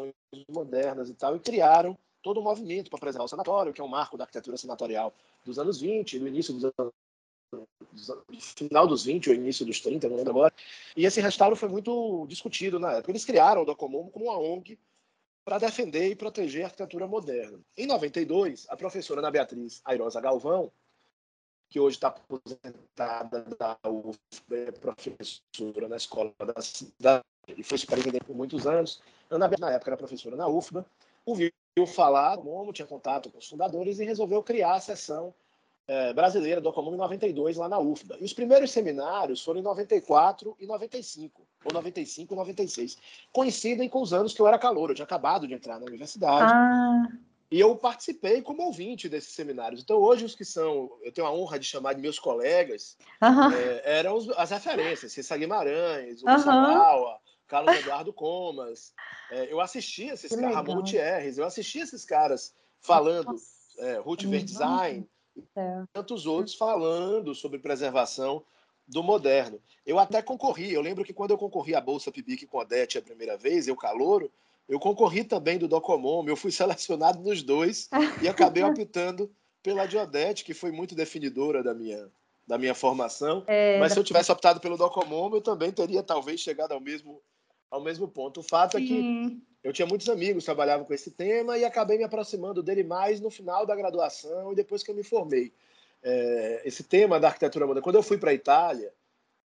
[0.50, 3.88] modernas e tal, e criaram todo um movimento para preservar o sanatório, que é um
[3.88, 5.12] marco da arquitetura sanatorial
[5.44, 6.92] dos anos 20, do início dos anos
[8.56, 10.54] final dos 20 ou início dos 30, não lembro agora.
[10.96, 13.10] E esse restauro foi muito discutido na época.
[13.10, 14.78] Eles criaram o Docomomo como uma ONG
[15.48, 17.58] para defender e proteger a arquitetura moderna.
[17.74, 20.70] Em 92, a professora Ana Beatriz Airosa Galvão,
[21.70, 27.24] que hoje está aposentada da UFB, é professora na escola da cidade,
[27.56, 29.00] e foi superintendente por muitos anos.
[29.30, 30.84] Ana Beatriz, na época, era professora na UFBA,
[31.24, 31.50] ouviu
[31.94, 35.32] falar do Momo, tinha contato com os fundadores e resolveu criar a seção
[35.88, 38.18] é, brasileira do Ocomumo em 92 lá na UFBA.
[38.20, 42.98] E os primeiros seminários foram em 94 e 95, ou 95 e 96.
[43.32, 46.52] Coincidem com os anos que eu era calor, eu tinha acabado de entrar na universidade.
[46.52, 47.08] Ah.
[47.50, 49.80] E eu participei como ouvinte desses seminários.
[49.80, 53.50] Então, hoje, os que são, eu tenho a honra de chamar de meus colegas, uhum.
[53.50, 57.16] é, eram os, as referências, Cissa Guimarães, o uhum.
[57.46, 58.92] Carlos Eduardo Comas.
[59.30, 63.34] É, eu assistia esses caras, Ramon Gutierrez, eu assistia esses caras falando,
[63.78, 65.08] é, Ruth Verdesign,
[65.56, 65.82] é.
[65.92, 68.42] tantos outros falando sobre preservação
[68.86, 69.60] do moderno.
[69.84, 72.98] Eu até concorri, eu lembro que quando eu concorri à Bolsa Pibic com a Odete
[72.98, 74.30] a primeira vez, eu calouro,
[74.68, 77.88] eu concorri também do Docomom, eu fui selecionado nos dois
[78.22, 79.30] e acabei optando
[79.62, 82.08] pela de Odete, que foi muito definidora da minha,
[82.46, 83.44] da minha formação.
[83.46, 87.20] É, Mas se eu tivesse optado pelo Docomom, eu também teria talvez chegado ao mesmo
[87.70, 88.40] ao mesmo ponto.
[88.40, 88.84] O fato Sim.
[88.84, 92.62] é que eu tinha muitos amigos que trabalhavam com esse tema e acabei me aproximando
[92.62, 95.52] dele mais no final da graduação e depois que eu me formei.
[96.02, 97.82] É, esse tema da arquitetura moderna.
[97.82, 98.92] Quando eu fui para a Itália,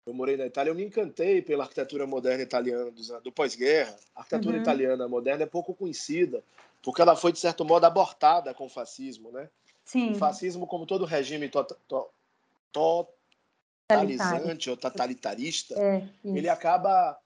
[0.05, 3.95] eu morei na Itália, eu me encantei pela arquitetura moderna italiana do, do pós-guerra.
[4.15, 4.61] A arquitetura uhum.
[4.61, 6.43] italiana moderna é pouco conhecida,
[6.83, 9.31] porque ela foi, de certo modo, abortada com o fascismo.
[9.31, 9.49] Né?
[9.85, 10.11] Sim.
[10.11, 12.09] O fascismo, como todo regime to to
[13.87, 17.17] totalizante ou totalitarista, é, ele acaba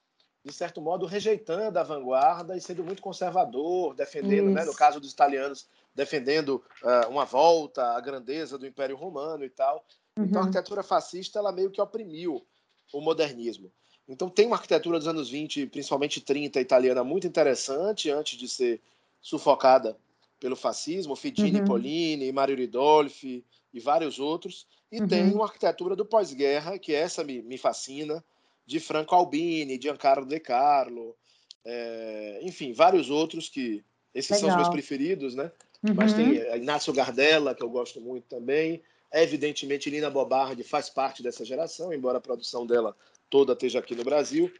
[0.45, 5.11] de certo modo, rejeitando a vanguarda e sendo muito conservador, defendendo, né, no caso dos
[5.11, 9.83] italianos, defendendo uh, uma volta à grandeza do Império Romano e tal.
[10.15, 10.25] Uhum.
[10.25, 12.45] Então, a arquitetura fascista, ela meio que oprimiu
[12.93, 13.71] o modernismo.
[14.07, 18.79] Então, tem uma arquitetura dos anos 20, principalmente 30, italiana, muito interessante, antes de ser
[19.19, 19.97] sufocada
[20.39, 21.65] pelo fascismo, Fitini uhum.
[21.65, 24.67] Polini, Mario Ridolfi e vários outros.
[24.91, 25.07] E uhum.
[25.07, 28.23] tem uma arquitetura do pós-guerra, que essa me, me fascina,
[28.65, 31.15] de Franco Albini, Giancarlo De Carlo,
[31.63, 34.41] é, enfim, vários outros que esses Legal.
[34.41, 35.51] são os meus preferidos, né?
[35.83, 35.93] Uhum.
[35.93, 36.55] Mas tem uhum.
[36.55, 38.81] Inácio Gardella, que eu gosto muito também.
[39.11, 42.95] Evidentemente, Lina Bobardi faz parte dessa geração, embora a produção dela
[43.29, 44.51] toda esteja aqui no Brasil.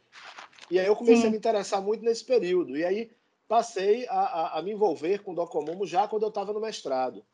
[0.70, 1.28] E aí eu comecei Sim.
[1.28, 2.76] a me interessar muito nesse período.
[2.76, 3.10] E aí
[3.48, 7.24] passei a, a, a me envolver com o Docomomo já quando eu estava no mestrado.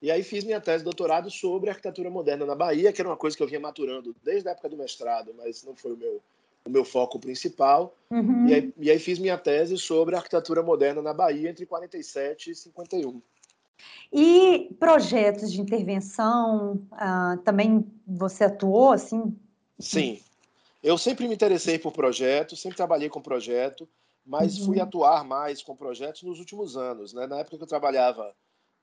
[0.00, 3.16] E aí fiz minha tese de doutorado sobre arquitetura moderna na Bahia, que era uma
[3.16, 6.20] coisa que eu vinha maturando desde a época do mestrado, mas não foi o meu
[6.68, 7.96] o meu foco principal.
[8.10, 8.46] Uhum.
[8.46, 12.54] E, aí, e, aí, fiz minha tese sobre arquitetura moderna na Bahia entre 47 e
[12.54, 13.20] 51.
[14.12, 19.36] E projetos de intervenção, uh, também você atuou assim?
[19.78, 20.20] Sim.
[20.82, 23.88] Eu sempre me interessei por projetos, sempre trabalhei com projeto,
[24.24, 24.66] mas uhum.
[24.66, 27.12] fui atuar mais com projetos nos últimos anos.
[27.12, 27.26] Né?
[27.26, 28.34] Na época que eu trabalhava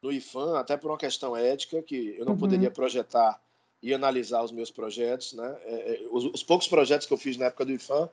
[0.06, 2.40] no IFAM, até por uma questão ética, que eu não uhum.
[2.40, 3.42] poderia projetar
[3.82, 5.34] e analisar os meus projetos.
[5.34, 5.58] Né?
[5.64, 8.10] É, é, os, os, poucos projetos que eu fiz na época do IFAM,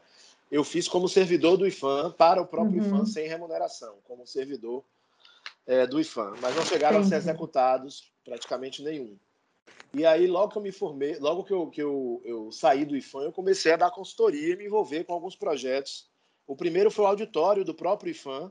[0.51, 2.87] eu fiz como servidor do IFAM, para o próprio uhum.
[2.87, 4.83] IFAM, sem remuneração, como servidor
[5.67, 6.35] é, do IFAM.
[6.41, 7.15] Mas não chegaram Entendi.
[7.15, 9.17] a ser executados praticamente nenhum.
[9.95, 12.97] E aí, logo que eu me formei, logo que eu, que eu, eu saí do
[12.97, 16.11] IFAM, eu comecei a dar consultoria e me envolver com alguns projetos.
[16.47, 18.51] O primeiro foi o auditório do próprio IFAM,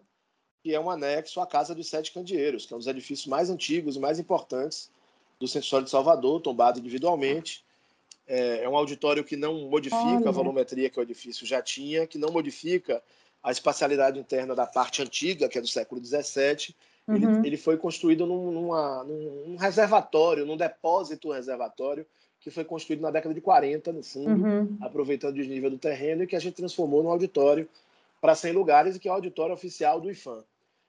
[0.61, 3.49] que é um anexo à Casa dos Sete Candeeiros, que é um dos edifícios mais
[3.49, 4.89] antigos e mais importantes
[5.39, 7.65] do Centro Histórico de Salvador, tombado individualmente.
[8.27, 12.17] É, é um auditório que não modifica a volumetria que o edifício já tinha, que
[12.17, 13.01] não modifica
[13.43, 16.75] a espacialidade interna da parte antiga, que é do século XVII.
[17.07, 17.15] Uhum.
[17.15, 22.05] Ele, ele, foi construído num, numa, num reservatório, num depósito reservatório,
[22.39, 24.77] que foi construído na década de 40, no fundo, uhum.
[24.81, 27.67] aproveitando o desnível do terreno, e que a gente transformou num auditório
[28.19, 30.43] para 100 lugares, e que é o auditório oficial do IFAM.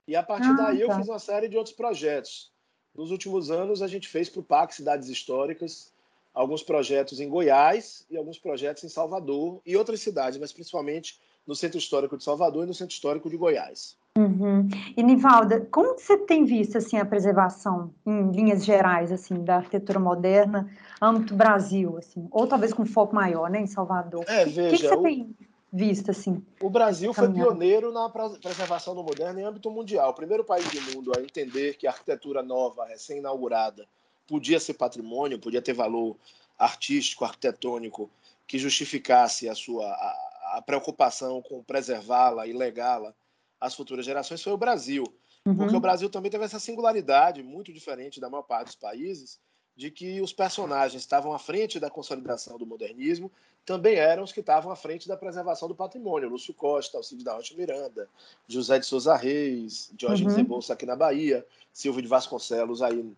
[0.07, 0.85] E a partir ah, daí tá.
[0.85, 2.51] eu fiz uma série de outros projetos.
[2.95, 5.93] Nos últimos anos, a gente fez para o PAC Cidades Históricas
[6.35, 11.55] alguns projetos em Goiás e alguns projetos em Salvador e outras cidades, mas principalmente no
[11.55, 13.97] Centro Histórico de Salvador e no Centro Histórico de Goiás.
[14.17, 14.69] Uhum.
[14.95, 19.99] E Nivalda, como você tem visto assim a preservação em linhas gerais assim da arquitetura
[19.99, 24.25] moderna, âmbito Brasil, assim, ou talvez com foco maior, né, em Salvador?
[24.29, 25.03] É, veja, o que, que você o...
[25.03, 25.35] tem
[25.73, 26.45] visto assim?
[26.61, 30.11] O Brasil foi pioneiro na preservação do moderno em âmbito mundial.
[30.11, 33.87] O primeiro país do mundo a entender que a arquitetura nova, recém-inaugurada,
[34.27, 36.17] podia ser patrimônio, podia ter valor
[36.59, 38.11] artístico, arquitetônico
[38.47, 43.15] que justificasse a sua a, a preocupação com preservá-la e legá-la
[43.59, 45.05] às futuras gerações foi o Brasil.
[45.47, 45.57] Uhum.
[45.57, 49.41] Porque o Brasil também teve essa singularidade muito diferente da maior parte dos países,
[49.77, 53.31] de que os personagens estavam à frente da consolidação do modernismo,
[53.65, 56.29] também eram os que estavam à frente da preservação do patrimônio.
[56.29, 58.09] Lúcio Costa, Alcides da Rocha Miranda,
[58.49, 60.45] José de Souza Reis, Jorge uhum.
[60.45, 63.15] Bolsa aqui na Bahia, Silvio de Vasconcelos aí,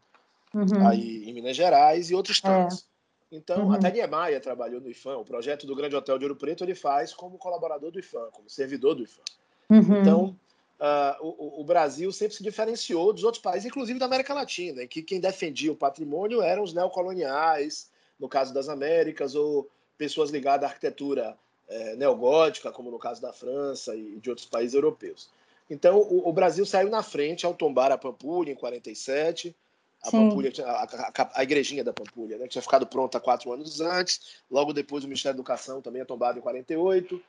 [0.52, 0.86] uhum.
[0.86, 2.86] aí em Minas Gerais e outros tantos.
[3.32, 3.36] É.
[3.36, 3.72] Então, uhum.
[3.72, 5.16] até Niemeyer trabalhou no IFAM.
[5.16, 8.48] O projeto do Grande Hotel de Ouro Preto ele faz como colaborador do IFAM, como
[8.48, 9.22] servidor do IFAM.
[9.70, 10.00] Uhum.
[10.00, 10.36] Então,
[10.80, 14.88] uh, o, o, Brasil sempre se diferenciou dos outros países, inclusive da América Latina, em
[14.88, 20.64] que quem defendia o patrimônio eram os neocoloniais, no caso das Américas, ou pessoas ligadas
[20.64, 21.36] à arquitetura
[21.68, 25.28] é, neogótica, como no caso da França e de outros países europeus.
[25.68, 29.54] Então, o, o Brasil saiu na frente ao tombar a Pampulha em 47,
[30.02, 33.80] a Pampulha, a, a, a, igrejinha da Pampulha, né, que tinha ficado pronta quatro anos
[33.80, 34.42] antes.
[34.50, 37.22] Logo depois, o Ministério da Educação também é tombado em 48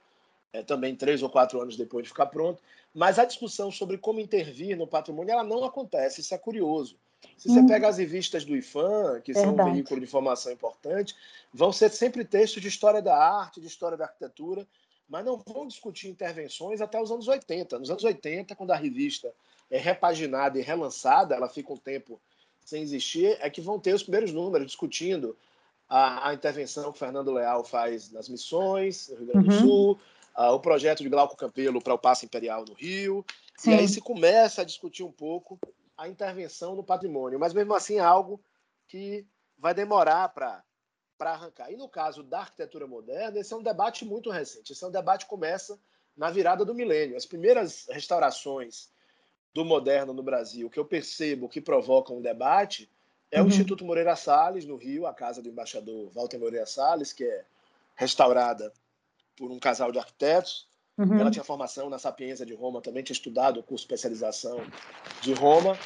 [0.53, 2.62] é, também três ou quatro anos depois de ficar pronto.
[2.93, 6.97] Mas a discussão sobre como intervir no patrimônio ela não acontece, isso é curioso.
[7.38, 7.67] Se você hum.
[7.67, 9.58] pega as revistas do IFAM, que Verdade.
[9.58, 11.15] são um veículo de informação importante,
[11.53, 14.65] vão ser sempre textos de história da arte, de história da arquitetura,
[15.10, 17.79] mas não vão discutir intervenções até os anos 80.
[17.79, 19.34] Nos anos 80, quando a revista
[19.69, 22.19] é repaginada e relançada, ela fica um tempo
[22.63, 25.38] sem existir, é que vão ter os primeiros números discutindo
[25.88, 29.62] a, a intervenção que Fernando Leal faz nas missões, no Rio Grande do uhum.
[29.62, 29.99] Sul,
[30.38, 33.26] uh, o projeto de Glauco Campelo para o Passo Imperial no Rio.
[33.58, 33.71] Sim.
[33.71, 35.60] E aí se começa a discutir um pouco
[35.98, 38.41] a intervenção no patrimônio, mas mesmo assim é algo
[38.88, 39.26] que
[39.58, 40.63] vai demorar para
[41.17, 41.71] para arrancar.
[41.71, 44.74] E no caso da arquitetura moderna, esse é um debate muito recente.
[44.74, 45.80] Esse é um debate que começa
[46.15, 47.15] na virada do milênio.
[47.15, 48.89] As primeiras restaurações
[49.54, 52.91] do moderno no Brasil, que eu percebo que provocam um debate,
[53.32, 53.45] é uhum.
[53.45, 57.45] o Instituto Moreira Salles, no Rio, a casa do embaixador Walter Moreira Salles, que é
[57.95, 58.74] restaurada
[59.36, 60.67] por um casal de arquitetos.
[60.98, 61.19] Uhum.
[61.19, 64.62] Ela tinha formação na Sapienza de Roma, também tinha estudado o curso de especialização
[65.21, 65.78] de Roma,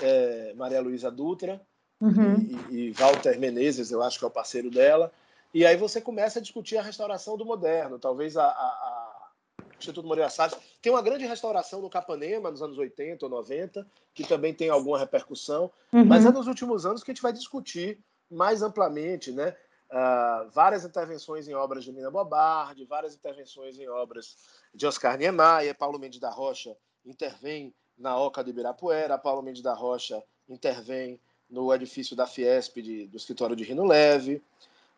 [0.00, 1.60] é, Maria Luísa Dutra.
[2.00, 2.36] uhum.
[2.70, 5.12] e, e, Walter Menezes, eu acho que é o parceiro dela.
[5.52, 9.30] E aí você começa a discutir a restauração do moderno, talvez a, a, a
[9.78, 10.56] Instituto Moreira Salles.
[10.80, 14.98] Tem uma grande restauração no Capanema, nos anos 80 ou 90, que também tem alguma
[14.98, 16.04] repercussão, uhum.
[16.04, 17.98] mas é nos últimos anos que a gente vai discutir
[18.30, 19.54] mais amplamente, né?
[19.90, 24.36] Uh, várias intervenções em obras de Nina Bobardi, várias intervenções em obras
[24.74, 29.72] de Oscar Niemeyer, Paulo Mendes da Rocha intervém na Oca do Ibirapuera, Paulo Mendes da
[29.74, 34.42] Rocha intervém no edifício da Fiesp de, do escritório de Rino Leve.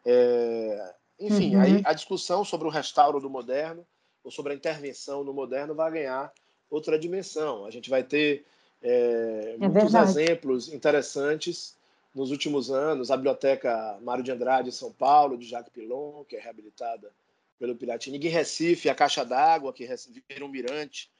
[0.04, 1.62] É, enfim, uhum.
[1.62, 3.86] aí a discussão sobre o restauro do moderno
[4.24, 6.32] ou sobre a intervenção no moderno vai ganhar
[6.70, 7.66] outra dimensão.
[7.66, 8.46] A gente vai ter
[8.82, 10.10] é, é muitos verdade.
[10.10, 11.76] exemplos interessantes
[12.14, 13.10] nos últimos anos.
[13.10, 17.12] A Biblioteca Mário de Andrade em São Paulo, de Jacques Pilon, que é reabilitada
[17.58, 18.18] pelo Piratini.
[18.18, 19.86] Em Recife, a Caixa d'Água, que
[20.28, 21.10] vira um mirante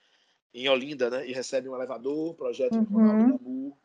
[0.54, 1.26] em Olinda, né?
[1.26, 2.84] E recebe um elevador, projeto uhum.
[2.84, 3.76] Ronaldo Dabu.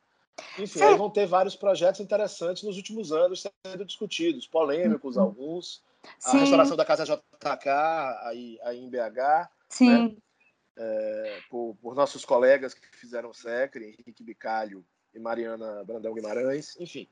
[0.57, 0.83] Enfim, Sim.
[0.83, 5.23] aí vão ter vários projetos interessantes nos últimos anos sendo discutidos, polêmicos uhum.
[5.23, 5.83] alguns.
[6.19, 6.37] Sim.
[6.37, 7.69] A restauração da Casa JK
[8.23, 8.95] aí, aí em BH.
[8.95, 9.47] Né?
[9.69, 9.89] Sim.
[9.89, 10.15] Né?
[10.75, 14.83] É, por, por, nossos colegas que fizeram o SECRE, Henrique Bicalho
[15.13, 17.07] e Mariana Brandão Guimarães, enfim.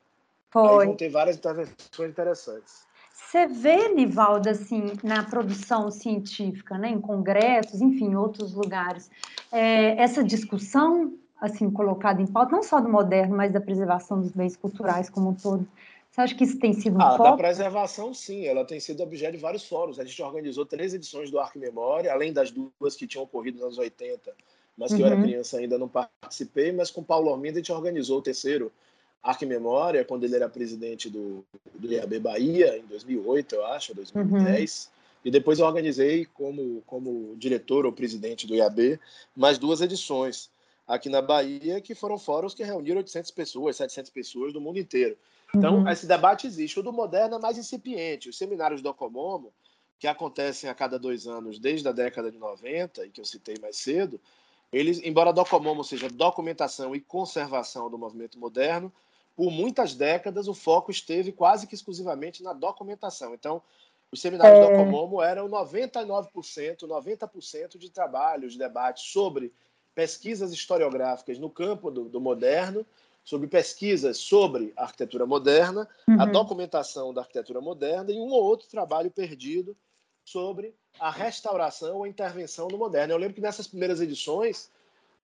[0.49, 0.81] Foi.
[0.81, 2.85] Aí vão ter várias intervenções interessantes.
[3.13, 9.09] Você vê, Nivaldo, assim, na produção científica, né, em congressos, enfim, em outros lugares,
[9.51, 14.31] é, essa discussão, assim, colocada em pauta, não só do moderno, mas da preservação dos
[14.31, 15.67] bens culturais como um todo.
[16.11, 17.23] Você acha que isso tem sido um ah, foco?
[17.23, 18.45] Da preservação, sim.
[18.45, 19.97] Ela tem sido objeto de vários fóruns.
[19.97, 23.63] A gente organizou três edições do Arco Memória, além das duas que tinham ocorrido nos
[23.63, 24.33] anos 80,
[24.81, 25.01] mas que uhum.
[25.01, 25.23] eu era uhum.
[25.23, 26.71] criança ainda não participei.
[26.71, 28.71] Mas com Paulo Ormindo a gente organizou o terceiro
[29.21, 34.85] Arco Memória, quando ele era presidente do, do IAB Bahia, em 2008, eu acho, 2010.
[34.85, 35.01] Uhum.
[35.23, 38.99] E depois eu organizei como, como diretor ou presidente do IAB
[39.35, 40.49] mais duas edições
[40.87, 45.15] aqui na Bahia, que foram fóruns que reuniram 800 pessoas, 700 pessoas do mundo inteiro.
[45.55, 45.89] Então, uhum.
[45.89, 46.79] esse debate existe.
[46.79, 48.29] O do moderno é mais incipiente.
[48.29, 49.53] Os seminários do Ocomomo,
[49.99, 53.55] que acontecem a cada dois anos desde a década de 90, e que eu citei
[53.61, 54.19] mais cedo,
[54.71, 58.91] eles, embora Docomomo seja documentação e conservação do movimento moderno,
[59.35, 63.33] por muitas décadas, o foco esteve quase que exclusivamente na documentação.
[63.33, 63.61] Então,
[64.11, 64.67] os seminários é...
[64.67, 69.53] do Ocomomo eram 99%, 90% de trabalhos, de debates sobre
[69.93, 72.85] pesquisas historiográficas no campo do, do moderno,
[73.23, 76.21] sobre pesquisas sobre arquitetura moderna, uhum.
[76.21, 79.75] a documentação da arquitetura moderna e um ou outro trabalho perdido
[80.23, 83.13] sobre a restauração ou intervenção no moderno.
[83.13, 84.69] Eu lembro que nessas primeiras edições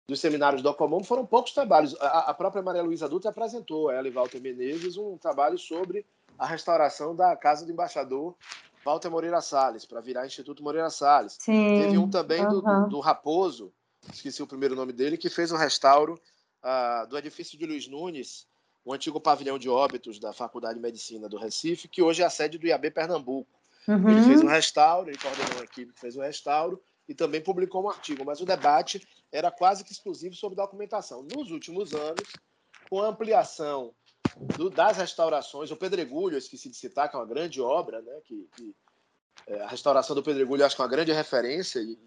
[0.07, 1.95] dos seminários do Ocomom foram poucos trabalhos.
[1.99, 6.05] A, a própria Maria Luísa Dutra apresentou, ela e Walter Menezes, um trabalho sobre
[6.37, 8.35] a restauração da Casa do Embaixador
[8.87, 11.37] Walter Moreira Salles, para virar Instituto Moreira Salles.
[11.41, 13.73] Sim, Teve um também do, do, do, Raposo,
[14.13, 16.17] esqueci o primeiro nome dele, que fez o restauro
[16.63, 18.47] uh, do edifício de Luiz Nunes,
[18.85, 22.29] o antigo pavilhão de óbitos da Faculdade de Medicina do Recife, que hoje é a
[22.29, 23.56] sede do IAB Pernambuco.
[23.87, 24.09] Uhum.
[24.09, 27.83] Ele fez um restauro, ele coordenou uma equipe que fez um restauro, e também publicou
[27.83, 31.23] um artigo, mas o debate era quase que exclusivo sobre documentação.
[31.23, 32.33] Nos últimos anos,
[32.89, 33.93] com a ampliação
[34.57, 38.49] do, das restaurações, o Pedregulho, esqueci de citar, que é uma grande obra, né, que,
[38.55, 38.75] que
[39.47, 41.97] é, a restauração do Pedregulho acho que é uma grande referência, e,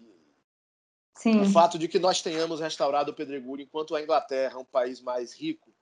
[1.17, 1.41] Sim.
[1.41, 5.33] o fato de que nós tenhamos restaurado o Pedregulho enquanto a Inglaterra, um país mais
[5.33, 5.73] rico,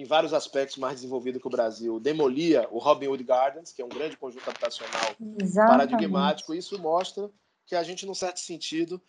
[0.00, 3.84] em vários aspectos mais desenvolvido que o Brasil, demolia o Robin Hood Gardens, que é
[3.84, 5.90] um grande conjunto habitacional Exatamente.
[5.90, 7.30] paradigmático, isso mostra
[7.66, 9.00] que a gente, num certo sentido,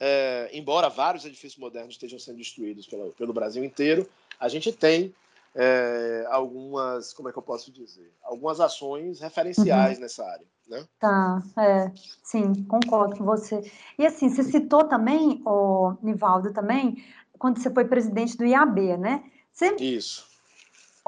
[0.00, 5.14] é, embora vários edifícios modernos estejam sendo destruídos pelo, pelo Brasil inteiro, a gente tem
[5.54, 10.02] é, algumas, como é que eu posso dizer, algumas ações referenciais uhum.
[10.02, 10.86] nessa área, né?
[11.00, 11.90] Tá, é,
[12.22, 13.60] sim, concordo com você.
[13.98, 17.04] E assim, você citou também, o Nivaldo também,
[17.38, 19.24] quando você foi presidente do IAB, né?
[19.52, 20.27] Você Isso.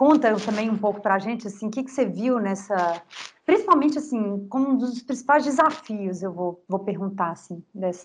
[0.01, 3.03] Conta também um pouco para a gente, assim, o que, que você viu nessa,
[3.45, 7.63] principalmente assim, como um dos principais desafios, eu vou, vou perguntar assim,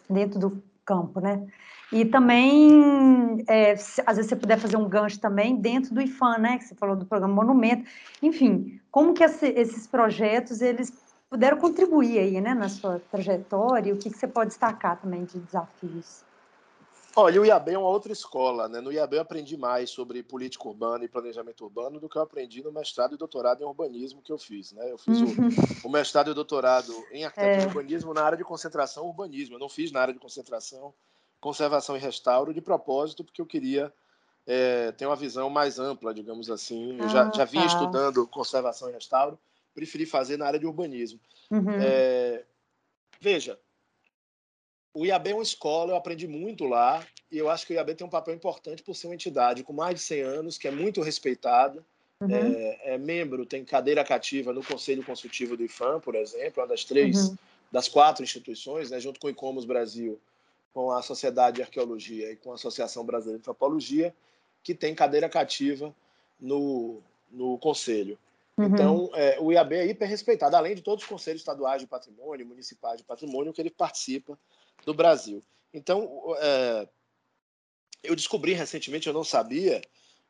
[0.10, 1.48] dentro do campo, né?
[1.94, 6.38] E também, é, se, às vezes você puder fazer um gancho também dentro do IFAM,
[6.38, 6.58] né?
[6.58, 7.90] Que você falou do programa Monumento.
[8.22, 10.92] Enfim, como que esse, esses projetos eles
[11.30, 13.92] puderam contribuir aí, né, na sua trajetória?
[13.92, 16.26] E o que, que você pode destacar também de desafios?
[17.18, 18.82] Olha, o IAB é uma outra escola, né?
[18.82, 22.62] No IAB eu aprendi mais sobre política urbana e planejamento urbano do que eu aprendi
[22.62, 24.92] no mestrado e doutorado em urbanismo que eu fiz, né?
[24.92, 25.50] Eu fiz o, uhum.
[25.86, 27.64] o mestrado e o doutorado em arquitetura é.
[27.64, 29.56] e urbanismo na área de concentração urbanismo.
[29.56, 30.94] Eu não fiz na área de concentração,
[31.40, 33.94] conservação e restauro de propósito, porque eu queria
[34.46, 36.98] é, ter uma visão mais ampla, digamos assim.
[37.00, 37.70] Eu já, ah, já vinha tá.
[37.70, 39.40] estudando conservação e restauro,
[39.74, 41.20] preferi fazer na área de urbanismo.
[41.50, 41.80] Uhum.
[41.82, 42.44] É,
[43.22, 43.58] veja,
[44.96, 47.94] o IAB é uma escola, eu aprendi muito lá, e eu acho que o IAB
[47.96, 50.72] tem um papel importante por ser uma entidade com mais de 100 anos, que é
[50.72, 51.84] muito respeitada,
[52.22, 52.34] uhum.
[52.34, 56.86] é, é, membro, tem cadeira cativa no Conselho Consultivo do IFAM, por exemplo, uma das
[56.86, 57.38] três, uhum.
[57.70, 60.18] das quatro instituições, né, junto com o ICOMOS Brasil,
[60.74, 64.16] com a Sociedade de Arqueologia e com a Associação Brasileira de Antropologia,
[64.64, 65.94] que tem cadeira cativa
[66.40, 68.18] no, no Conselho.
[68.58, 68.66] Uhum.
[68.66, 72.46] Então, é, o IAB é hiper respeitado, além de todos os conselhos estaduais de patrimônio,
[72.46, 74.40] municipais de patrimônio, que ele participa
[74.86, 75.44] do Brasil.
[75.74, 76.88] Então, é,
[78.04, 79.82] eu descobri recentemente, eu não sabia,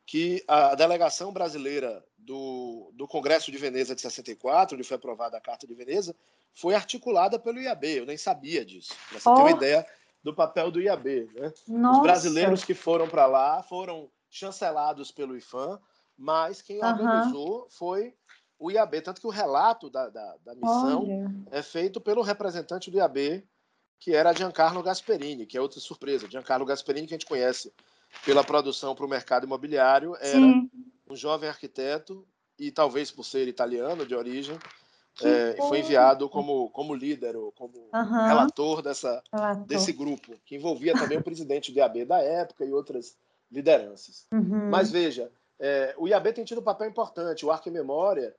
[0.06, 5.40] que a delegação brasileira do, do Congresso de Veneza de 64, onde foi aprovada a
[5.40, 6.14] Carta de Veneza,
[6.54, 7.84] foi articulada pelo IAB.
[7.84, 8.94] Eu nem sabia disso.
[9.12, 9.34] Você oh.
[9.34, 9.86] ter uma ideia
[10.22, 11.28] do papel do IAB.
[11.34, 11.52] Né?
[11.68, 15.78] Os brasileiros que foram para lá foram chancelados pelo IFAM,
[16.16, 16.88] mas quem uhum.
[16.88, 18.14] organizou foi
[18.58, 19.02] o IAB.
[19.02, 21.30] Tanto que o relato da, da, da missão Olha.
[21.50, 23.46] é feito pelo representante do IAB,
[23.98, 26.28] que era Giancarlo Gasperini, que é outra surpresa.
[26.28, 27.72] Giancarlo Gasperini, que a gente conhece
[28.24, 30.70] pela produção para o mercado imobiliário, era Sim.
[31.08, 32.26] um jovem arquiteto
[32.58, 34.58] e talvez por ser italiano de origem,
[35.22, 38.26] é, foi enviado como, como líder ou como uhum.
[38.26, 42.72] relator, dessa, relator desse grupo, que envolvia também o presidente do IAB da época e
[42.72, 43.16] outras
[43.50, 44.26] lideranças.
[44.30, 44.68] Uhum.
[44.68, 47.46] Mas veja, é, o IAB tem tido um papel importante.
[47.46, 48.34] O Arco em Memória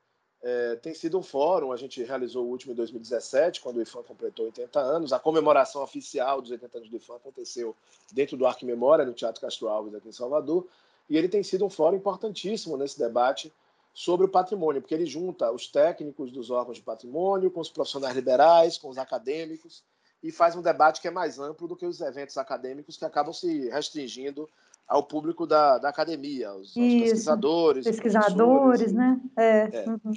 [0.50, 4.02] é, tem sido um fórum, a gente realizou o último em 2017, quando o IFAM
[4.04, 5.12] completou 80 anos.
[5.12, 7.76] A comemoração oficial dos 80 anos do IFAM aconteceu
[8.14, 10.66] dentro do Arco em Memória, no Teatro Castro Alves, aqui em Salvador.
[11.10, 13.54] E ele tem sido um fórum importantíssimo nesse debate
[13.94, 18.16] sobre o patrimônio, porque ele junta os técnicos dos órgãos de patrimônio com os profissionais
[18.16, 19.84] liberais, com os acadêmicos,
[20.24, 23.34] e faz um debate que é mais amplo do que os eventos acadêmicos que acabam
[23.34, 24.48] se restringindo
[24.88, 27.86] ao público da, da academia, aos, aos pesquisadores.
[27.86, 29.20] Pesquisadores, né?
[29.38, 29.84] É.
[29.84, 29.90] é.
[29.90, 30.14] Uhum.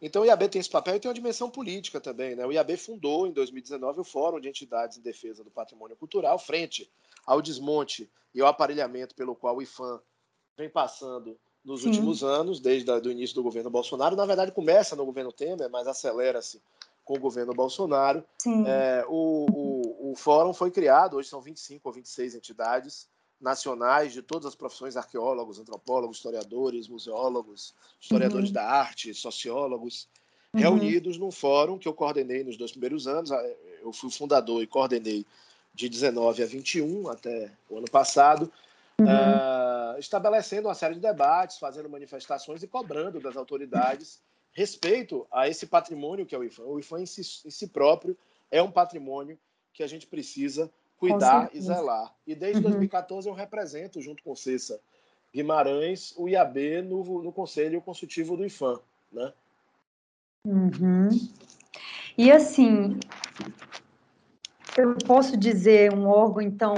[0.00, 2.34] Então o IAB tem esse papel e tem uma dimensão política também.
[2.34, 2.44] Né?
[2.44, 6.90] O IAB fundou em 2019 o Fórum de Entidades em Defesa do Patrimônio Cultural, frente
[7.26, 10.00] ao desmonte e ao aparelhamento pelo qual o IFAM
[10.56, 11.88] vem passando nos Sim.
[11.88, 14.14] últimos anos, desde o início do governo Bolsonaro.
[14.14, 16.60] Na verdade, começa no governo Temer, mas acelera-se
[17.04, 18.22] com o governo Bolsonaro.
[18.66, 23.08] É, o, o, o fórum foi criado, hoje são 25 ou 26 entidades,
[23.44, 28.54] nacionais de todas as profissões, arqueólogos, antropólogos, historiadores, museólogos, historiadores uhum.
[28.54, 30.08] da arte, sociólogos,
[30.52, 30.60] uhum.
[30.60, 33.30] reunidos num fórum que eu coordenei nos dois primeiros anos.
[33.82, 35.26] Eu fui fundador e coordenei
[35.74, 38.50] de 19 a 21, até o ano passado,
[38.98, 39.06] uhum.
[39.06, 45.66] uh, estabelecendo uma série de debates, fazendo manifestações e cobrando das autoridades respeito a esse
[45.66, 46.62] patrimônio que é o IFAM.
[46.64, 48.16] O IFAM em si, em si próprio
[48.50, 49.38] é um patrimônio
[49.72, 52.14] que a gente precisa cuidar e zelar.
[52.26, 52.70] E desde uhum.
[52.70, 54.80] 2014 eu represento, junto com Cessa
[55.34, 58.78] Guimarães, o IAB no, no Conselho Consultivo do IFAM.
[59.12, 59.32] Né?
[60.46, 61.08] Uhum.
[62.16, 62.98] E assim,
[64.76, 66.74] eu posso dizer um órgão, então,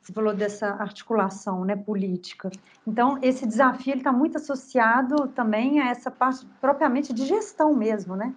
[0.00, 2.50] você falou dessa articulação né, política.
[2.86, 8.34] Então, esse desafio está muito associado também a essa parte propriamente de gestão mesmo, né?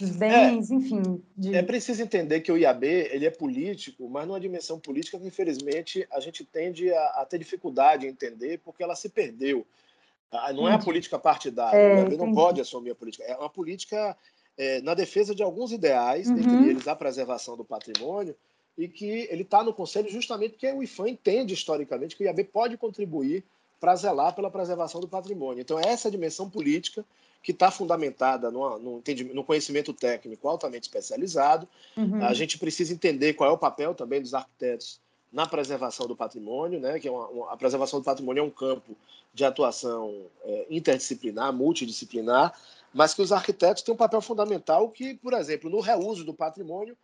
[0.00, 1.22] Dos bens, é, enfim.
[1.36, 1.54] De...
[1.54, 6.06] É preciso entender que o IAB ele é político, mas numa dimensão política que, infelizmente,
[6.10, 9.66] a gente tende a, a ter dificuldade em entender porque ela se perdeu.
[10.32, 11.76] Ah, não é a política partidária.
[11.76, 12.16] É, o IAB entendi.
[12.16, 13.24] não pode assumir a política.
[13.24, 14.16] É uma política
[14.56, 16.34] é, na defesa de alguns ideais, uhum.
[16.34, 18.36] dentre eles a preservação do patrimônio,
[18.76, 22.44] e que ele está no Conselho justamente porque o IFAM entende historicamente que o IAB
[22.44, 23.44] pode contribuir
[23.80, 25.60] para zelar pela preservação do patrimônio.
[25.60, 27.04] Então, é essa dimensão política
[27.42, 29.02] que está fundamentada no, no,
[29.34, 31.66] no, conhecimento técnico altamente especializado.
[31.96, 32.24] Uhum.
[32.24, 35.00] A gente precisa entender qual é o papel também dos arquitetos
[35.32, 36.98] na preservação do patrimônio, né?
[36.98, 38.96] que é uma, uma, a preservação do patrimônio é um campo
[39.32, 42.52] de atuação é, interdisciplinar, multidisciplinar,
[42.92, 46.96] mas que os arquitetos têm um papel fundamental que, por exemplo, no reuso do patrimônio,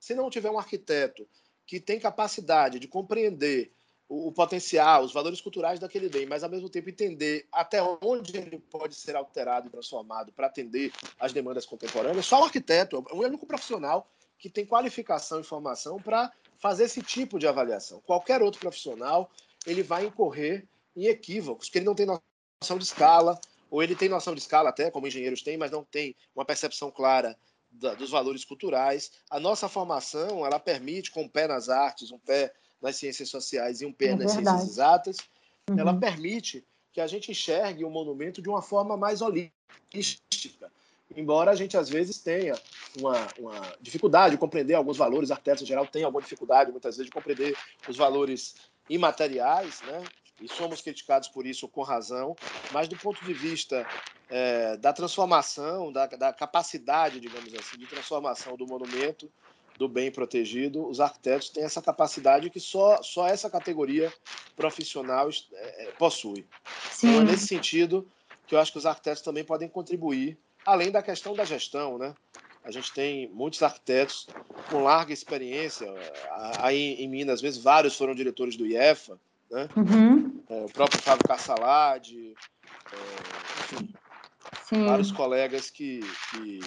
[0.00, 1.26] se não tiver um arquiteto
[1.66, 3.70] que tem capacidade de compreender
[4.08, 8.58] o, potencial, os valores culturais daquele bem, mas ao mesmo tempo entender até onde ele
[8.58, 12.26] pode ser alterado e transformado para atender às demandas contemporâneas.
[12.26, 14.06] Só o arquiteto, é o único profissional
[14.38, 18.00] que tem qualificação e formação para fazer esse tipo de avaliação.
[18.06, 19.30] Qualquer outro profissional,
[19.66, 23.40] ele vai incorrer em equívocos, porque ele não tem noção de escala,
[23.70, 26.90] ou ele tem noção de escala até, como engenheiros têm, mas não tem uma percepção
[26.90, 27.36] clara
[27.70, 29.10] da, dos valores culturais.
[29.30, 32.52] A nossa formação, ela permite, com um pé nas artes, um pé
[32.84, 35.16] nas ciências sociais e um pé é nas ciências exatas,
[35.70, 35.78] uhum.
[35.78, 36.62] ela permite
[36.92, 40.70] que a gente enxergue o monumento de uma forma mais holística.
[41.16, 42.54] Embora a gente, às vezes, tenha
[42.98, 47.06] uma, uma dificuldade de compreender alguns valores, arquitetos em geral têm alguma dificuldade, muitas vezes,
[47.06, 47.56] de compreender
[47.88, 48.54] os valores
[48.88, 50.04] imateriais, né?
[50.40, 52.36] e somos criticados por isso com razão,
[52.72, 53.86] mas do ponto de vista
[54.28, 59.30] é, da transformação, da, da, capacidade, digamos assim, de transformação do monumento,
[59.78, 64.12] do bem protegido, os arquitetos têm essa capacidade que só, só essa categoria
[64.56, 66.46] profissional é, é possui.
[66.90, 67.08] Sim.
[67.08, 68.08] Então, é nesse sentido
[68.46, 72.14] que eu acho que os arquitetos também podem contribuir, além da questão da gestão, né?
[72.64, 74.26] A gente tem muitos arquitetos
[74.70, 75.86] com larga experiência.
[76.58, 79.18] Aí em Minas, às vezes, vários foram diretores do IEFA,
[79.50, 79.68] né?
[79.76, 80.42] Uhum.
[80.48, 82.34] É, o próprio Fábio Cassalade,
[82.90, 86.00] é, enfim, vários colegas que,
[86.30, 86.60] que,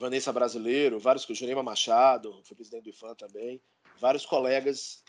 [0.00, 3.60] Vanessa Brasileiro, vários Jurema Machado, foi presidente do IFAM também,
[4.00, 5.02] vários colegas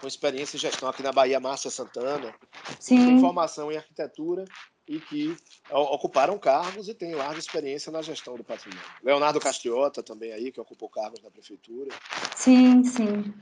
[0.00, 2.34] com experiência em gestão aqui na Bahia, Márcia Santana,
[2.80, 2.96] Sim.
[2.96, 4.46] que tem formação em arquitetura
[4.88, 5.36] e que
[5.70, 8.82] ocuparam cargos e têm larga experiência na gestão do patrimônio.
[9.02, 11.94] Leonardo Castriota também aí, que ocupou cargos na prefeitura.
[12.34, 13.32] Sim, sim.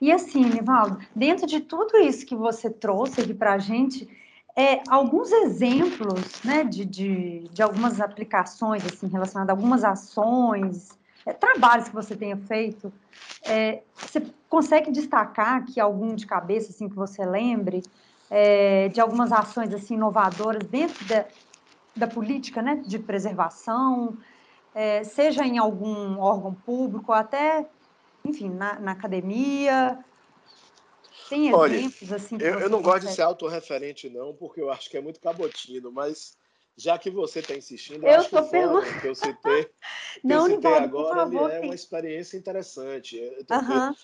[0.00, 4.08] E assim, Nivaldo, dentro de tudo isso que você trouxe aqui para a gente,
[4.56, 10.88] é, alguns exemplos né, de, de, de, algumas aplicações assim, relacionadas a algumas ações,
[11.24, 12.92] é, trabalhos que você tenha feito,
[13.44, 17.82] é, você consegue destacar aqui algum de cabeça assim, que você lembre?
[18.30, 21.26] é, de algumas ações assim inovadoras dentro da,
[21.96, 24.16] da política né, de preservação,
[24.72, 27.68] é, seja em algum órgão público, até,
[28.24, 29.98] enfim, na, na academia.
[31.30, 32.36] Tem exemplos Olha, assim?
[32.40, 35.92] Eu, eu não gosto de ser autorreferente, não, porque eu acho que é muito cabotino,
[35.92, 36.36] mas
[36.76, 39.64] já que você está insistindo, eu, eu acho que eu citei,
[40.20, 43.16] que não, eu citei agora favor, é uma experiência interessante.
[43.16, 43.94] Eu, eu,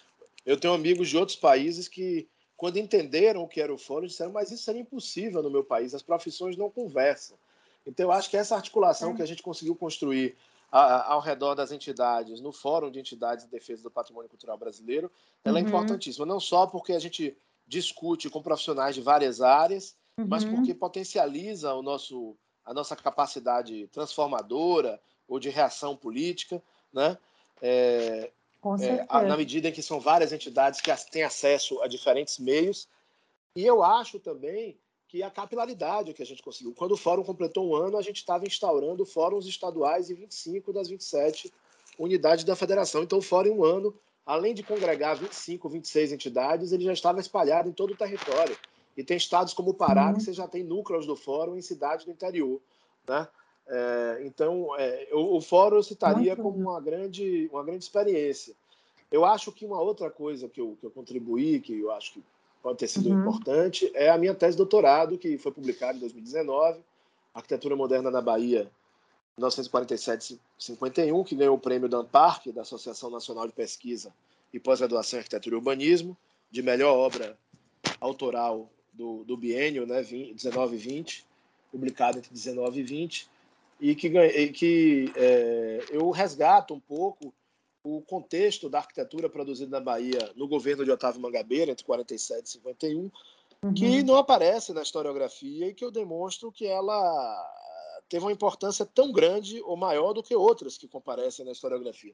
[0.46, 4.32] eu tenho amigos de outros países que quando entenderam o que era o fórum, disseram,
[4.32, 7.36] mas isso seria impossível no meu país, as profissões não conversam.
[7.84, 9.14] Então, eu acho que essa articulação é.
[9.16, 10.36] que a gente conseguiu construir
[10.76, 15.10] ao redor das entidades, no Fórum de Entidades de Defesa do Patrimônio Cultural Brasileiro,
[15.44, 15.66] ela é uhum.
[15.66, 20.26] é importantíssima, não só porque a gente discute com profissionais de várias áreas, uhum.
[20.28, 26.62] mas porque potencializa o nosso, a nossa capacidade transformadora ou de reação política,
[26.92, 27.16] né?
[27.62, 28.30] É,
[28.80, 32.88] é, na medida em que são várias entidades que têm acesso a diferentes meios.
[33.54, 34.78] E eu acho também
[35.08, 36.74] que a capilaridade que a gente conseguiu.
[36.74, 40.88] Quando o fórum completou um ano, a gente estava instaurando fóruns estaduais em 25 das
[40.88, 41.52] 27
[41.98, 43.02] unidades da federação.
[43.02, 43.94] Então, o fórum, em um ano,
[44.24, 48.56] além de congregar 25, 26 entidades, ele já estava espalhado em todo o território.
[48.96, 50.14] E tem estados como o Pará, uhum.
[50.14, 52.60] que você já tem núcleos do fórum em cidades do interior.
[53.06, 53.28] Né?
[53.68, 58.54] É, então, é, o, o, fórum eu citaria Muito como uma grande, uma grande experiência.
[59.10, 62.24] Eu acho que uma outra coisa que eu, que eu contribuí, que eu acho que
[62.66, 63.20] pode ter sido uhum.
[63.20, 66.80] importante, é a minha tese de doutorado, que foi publicada em 2019,
[67.32, 68.68] Arquitetura Moderna na Bahia,
[69.38, 74.12] 1947-51, que ganhou o prêmio da ANPARC, da Associação Nacional de Pesquisa
[74.52, 76.16] e Pós-Graduação em Arquitetura e Urbanismo,
[76.50, 77.38] de melhor obra
[78.00, 81.24] autoral do, do biênio, né, 19 e 20,
[81.70, 83.30] publicada entre 19 e 20
[83.80, 84.10] e que,
[84.50, 87.32] que é, eu resgato um pouco
[87.86, 92.50] o contexto da arquitetura produzida na Bahia no governo de Otávio Mangabeira, entre 47 e
[92.50, 93.10] 51,
[93.62, 93.74] uhum.
[93.74, 97.52] que não aparece na historiografia e que eu demonstro que ela
[98.08, 102.12] teve uma importância tão grande ou maior do que outras que comparecem na historiografia.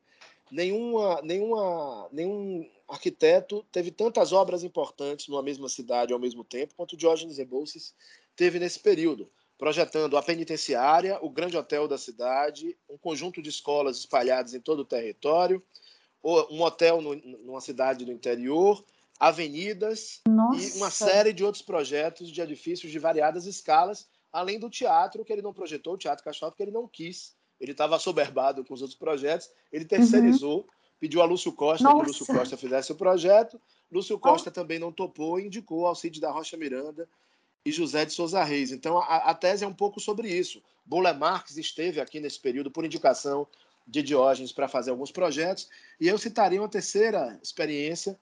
[0.50, 6.98] Nenhuma, nenhuma, nenhum arquiteto teve tantas obras importantes numa mesma cidade ao mesmo tempo quanto
[6.98, 7.94] Diógenes Rebouças
[8.36, 13.98] teve nesse período projetando a penitenciária, o grande hotel da cidade, um conjunto de escolas
[13.98, 15.62] espalhadas em todo o território,
[16.24, 18.84] um hotel no, numa cidade do interior,
[19.18, 20.60] avenidas Nossa.
[20.60, 25.32] e uma série de outros projetos de edifícios de variadas escalas, além do teatro que
[25.32, 27.34] ele não projetou, o Teatro Cachorro, porque ele não quis.
[27.60, 30.66] Ele estava soberbado com os outros projetos, ele terceirizou, uhum.
[30.98, 32.00] pediu a Lúcio Costa Nossa.
[32.00, 33.60] que Lúcio Costa fizesse o projeto.
[33.90, 34.52] Lúcio Costa oh.
[34.52, 37.08] também não topou e indicou Alcide da Rocha Miranda
[37.64, 38.72] e José de Souza Reis.
[38.72, 40.62] Então, a, a tese é um pouco sobre isso.
[40.84, 43.46] Bola Marques esteve aqui nesse período por indicação
[43.86, 45.68] de Diógenes para fazer alguns projetos,
[46.00, 48.18] e eu citaria uma terceira experiência,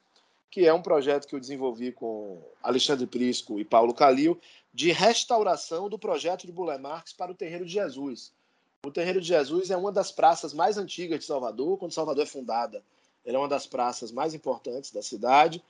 [0.50, 4.40] que é um projeto que eu desenvolvi com Alexandre Prisco e Paulo Calil,
[4.72, 8.32] de restauração do projeto de Boulé Marques para o Terreiro de Jesus.
[8.84, 12.26] O Terreiro de Jesus é uma das praças mais antigas de Salvador, quando Salvador é
[12.26, 12.82] fundada.
[13.24, 15.62] Ela é uma das praças mais importantes da cidade,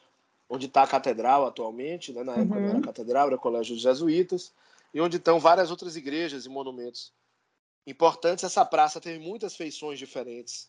[0.51, 2.25] onde está a catedral atualmente, né?
[2.25, 2.61] na época uhum.
[2.61, 2.83] não era uhum.
[2.83, 4.53] catedral, era colégio dos jesuítas,
[4.93, 7.13] e onde estão várias outras igrejas e monumentos
[7.87, 8.43] importantes.
[8.43, 10.69] Essa praça teve muitas feições diferentes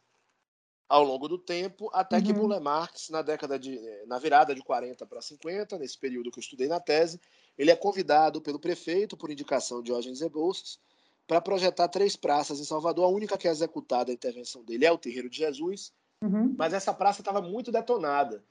[0.88, 2.23] ao longo do tempo, até uhum.
[2.23, 6.38] que Boulé Marx, na década de, na virada de 40 para 50, nesse período que
[6.38, 7.19] eu estudei na tese,
[7.57, 10.77] ele é convidado pelo prefeito, por indicação de Diógenes Rebouças,
[11.25, 13.05] para projetar três praças em Salvador.
[13.05, 16.53] A única que é executada a intervenção dele é o Terreiro de Jesus, uhum.
[16.57, 18.43] mas essa praça estava muito detonada.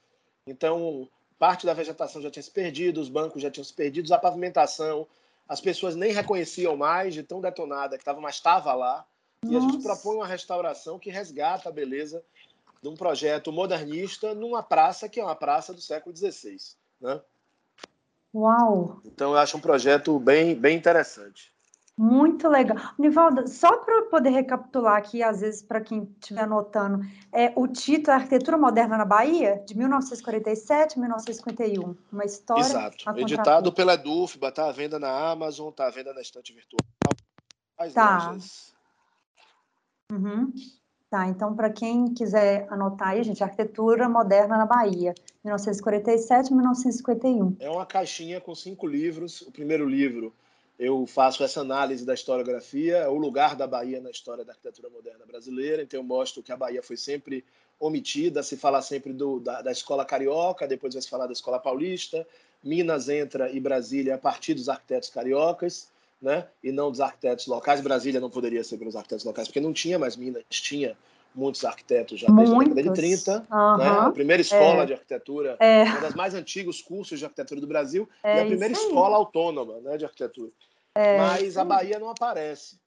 [0.45, 1.07] Então,
[1.41, 5.07] parte da vegetação já tinha se perdido, os bancos já tinham se perdido, a pavimentação,
[5.49, 9.03] as pessoas nem reconheciam mais de tão detonada que estava, mas estava lá.
[9.43, 9.55] Nossa.
[9.55, 12.23] E a gente propõe uma restauração que resgata a beleza
[12.79, 16.57] de um projeto modernista numa praça que é uma praça do século XVI.
[17.01, 17.19] Né?
[18.35, 19.01] Uau!
[19.03, 21.51] Então, eu acho um projeto bem, bem interessante.
[22.01, 22.77] Muito legal.
[22.97, 28.13] Nivaldo, só para poder recapitular aqui, às vezes, para quem estiver anotando, é, o título
[28.13, 31.95] é Arquitetura Moderna na Bahia, de 1947 a 1951.
[32.11, 32.61] Uma história.
[32.61, 33.19] Exato.
[33.19, 36.79] Editado pela Edufba, está à venda na Amazon, está à venda na estante virtual.
[37.77, 38.35] As tá.
[40.11, 40.51] Uhum.
[41.07, 47.57] Tá, então, para quem quiser anotar aí, gente, Arquitetura Moderna na Bahia, 1947 a 1951.
[47.59, 49.41] É uma caixinha com cinco livros.
[49.41, 50.33] O primeiro livro
[50.79, 55.25] eu faço essa análise da historiografia, o lugar da Bahia na história da arquitetura moderna
[55.25, 55.83] brasileira.
[55.83, 57.45] Então, eu mostro que a Bahia foi sempre
[57.79, 61.59] omitida, se fala sempre do, da, da escola carioca, depois vai se falar da escola
[61.59, 62.25] paulista.
[62.63, 65.89] Minas entra e Brasília a partir dos arquitetos cariocas,
[66.21, 66.47] né?
[66.63, 67.81] e não dos arquitetos locais.
[67.81, 70.95] Brasília não poderia ser pelos arquitetos locais, porque não tinha, mas Minas tinha
[71.33, 72.73] muitos arquitetos já desde muitos.
[72.73, 73.47] a década de 30.
[73.51, 73.77] Uhum.
[73.77, 73.87] Né?
[73.87, 74.85] A primeira escola é.
[74.85, 75.83] de arquitetura, é.
[75.83, 79.79] um dos mais antigos cursos de arquitetura do Brasil, é e a primeira escola autônoma
[79.81, 80.51] né, de arquitetura.
[80.93, 82.79] É, mas a Bahia não aparece.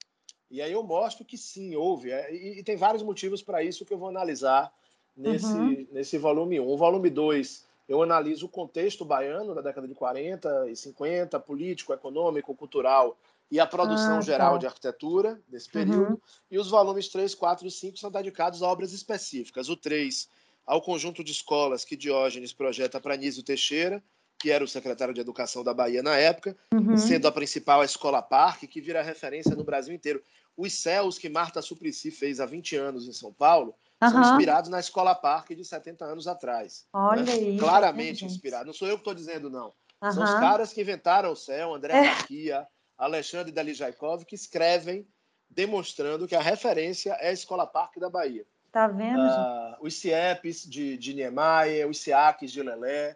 [0.49, 2.11] E aí eu mostro que sim, houve.
[2.11, 4.71] É, e, e, tem vários motivos para isso que eu vou analisar
[5.17, 5.87] nesse, uhum.
[5.91, 6.67] nesse volume 1.
[6.67, 11.93] O volume 2, eu analiso o contexto baiano da década de 40 e 50, político,
[11.93, 13.17] econômico, cultural
[13.55, 14.57] e a produção ah, geral tá.
[14.57, 16.11] de arquitetura desse período.
[16.11, 16.19] Uhum.
[16.51, 19.69] E os volumes 3, 4 e 5 são dedicados a obras específicas.
[19.69, 20.27] O 3
[20.67, 24.03] ao conjunto de escolas que Diógenes projeta para Anísio Teixeira,
[24.37, 26.97] que era o secretário de Educação da Bahia na época, uhum.
[26.97, 30.21] sendo a principal a Escola Parque, que vira referência no Brasil inteiro.
[30.57, 34.09] Os céus que Marta Suplicy fez há 20 anos em São Paulo uhum.
[34.09, 36.85] são inspirados na Escola Parque de 70 anos atrás.
[36.91, 37.31] Olha né?
[37.31, 37.57] aí.
[37.57, 38.67] Claramente é, inspirados.
[38.67, 39.71] Não sou eu que estou dizendo, não.
[40.03, 40.11] Uhum.
[40.11, 42.65] São os caras que inventaram o céu, André é.
[42.97, 45.07] Alexandre Dalijaikov, que escrevem
[45.49, 48.45] demonstrando que a referência é a Escola Parque da Bahia.
[48.71, 49.21] Tá vendo?
[49.21, 53.15] Uh, os CIEPs de, de Niemeyer, os SIACs de Lelé,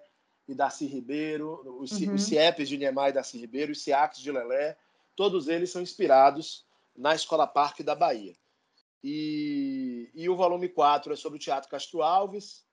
[0.50, 2.16] e Darcy Ribeiro, os, uhum.
[2.16, 4.76] os CIEPs de Niemeyer e Darcy Ribeiro, os SIACs de Lelé,
[5.16, 6.66] todos eles são inspirados
[6.98, 8.36] na Escola Parque da Bahia.
[9.04, 12.66] E, e o volume 4 é sobre o Teatro Castro Alves,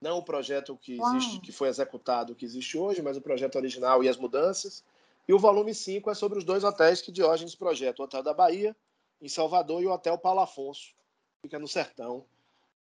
[0.00, 1.40] não o projeto que existe, Uau.
[1.40, 4.84] que foi executado, que existe hoje, mas o projeto original e as mudanças.
[5.26, 8.34] E o volume 5 é sobre os dois hotéis que Diógenes projeta, o Hotel da
[8.34, 8.76] Bahia,
[9.20, 12.26] em Salvador, e o Hotel Paulo Afonso, que fica no sertão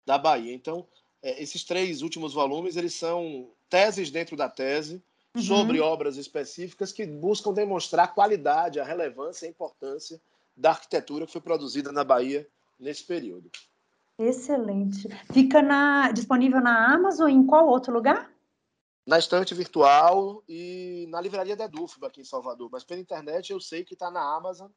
[0.05, 0.53] da Bahia.
[0.53, 0.85] Então,
[1.21, 5.01] é, esses três últimos volumes, eles são teses dentro da tese
[5.35, 5.41] uhum.
[5.41, 10.21] sobre obras específicas que buscam demonstrar a qualidade, a relevância e a importância
[10.55, 13.49] da arquitetura que foi produzida na Bahia nesse período.
[14.19, 15.07] Excelente.
[15.31, 18.32] Fica na, disponível na Amazon em qual outro lugar?
[19.05, 22.69] Na estante virtual e na livraria da Dufba aqui em Salvador.
[22.71, 24.69] Mas pela internet eu sei que está na Amazon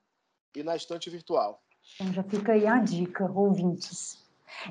[0.54, 1.62] e na estante virtual.
[1.94, 4.24] Então já fica aí a dica, ouvintes.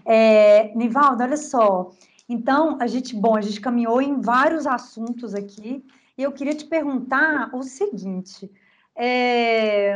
[0.04, 1.92] É, Nivaldo, olha só.
[2.28, 5.86] Então, a gente, bom, a gente caminhou em vários assuntos aqui,
[6.18, 8.52] e eu queria te perguntar o seguinte:
[8.96, 9.96] é,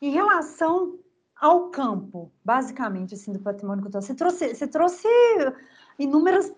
[0.00, 0.98] em relação
[1.40, 5.08] ao campo, basicamente, assim, do patrimônio cultural, você trouxe, você trouxe
[5.98, 6.52] inúmeras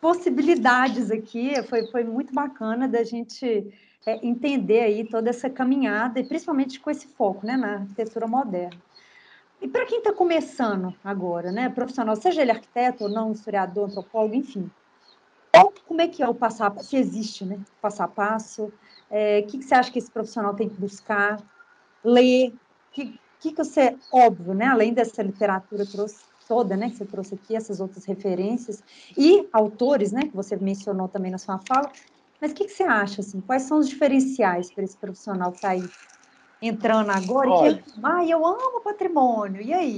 [0.00, 3.72] possibilidades aqui, foi, foi muito bacana da gente
[4.06, 8.80] é, entender aí toda essa caminhada, e principalmente com esse foco, né, na arquitetura moderna.
[9.60, 14.34] E para quem está começando agora, né, profissional, seja ele arquiteto ou não, historiador, antropólogo,
[14.34, 14.70] enfim,
[15.86, 18.72] como é que é o passo a passo, se existe, né, passo a passo,
[19.10, 21.38] é, o que, que, você acha que esse profissional tem que buscar,
[22.02, 26.96] ler, o que, que, que você, óbvio, né, além dessa literatura trouxe, toda, né, que
[26.96, 28.82] você trouxe aqui, essas outras referências,
[29.16, 31.92] e autores, né, que você mencionou também na sua fala,
[32.40, 35.58] mas o que, que você acha, assim, quais são os diferenciais para esse profissional que
[35.58, 35.88] está aí
[36.60, 39.96] entrando agora Olha, e que, ai, eu amo patrimônio, e aí?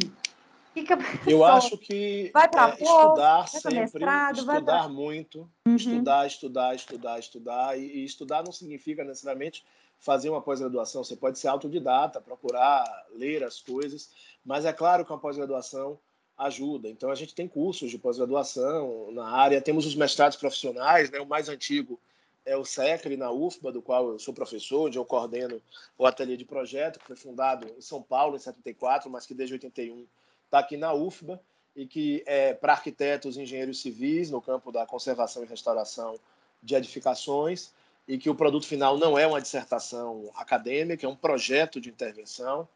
[0.74, 0.92] Que que
[1.32, 4.88] eu acho que vai para é, estudar sempre, mestrado, estudar pra...
[4.88, 5.76] muito, uhum.
[5.76, 9.64] estudar, estudar, estudar, estudar, e, e, estudar não significa necessariamente
[9.98, 12.84] fazer uma pós-graduação, você pode ser autodidata, procurar
[13.14, 14.10] ler as coisas,
[14.44, 15.98] mas é claro que uma pós-graduação
[16.46, 16.88] ajuda.
[16.88, 21.26] Então a gente tem cursos de pós-graduação na área, temos os mestrados profissionais, né, o
[21.26, 21.98] mais antigo
[22.44, 25.62] é o SECRE na UFBA, do qual eu sou professor, onde eu coordeno
[25.96, 29.54] o ateliê de projeto, que foi fundado em São Paulo em 74, mas que desde
[29.54, 30.06] 81
[30.44, 31.40] está aqui na UFBA,
[31.74, 36.18] e que é para arquitetos e engenheiros civis no campo da conservação e restauração
[36.62, 37.72] de edificações,
[38.06, 42.68] e que o produto final não é uma dissertação acadêmica, é um projeto de intervenção,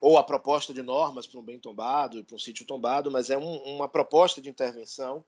[0.00, 3.38] ou a proposta de normas para um bem tombado, para um sítio tombado, mas é
[3.38, 5.24] um, uma proposta de intervenção,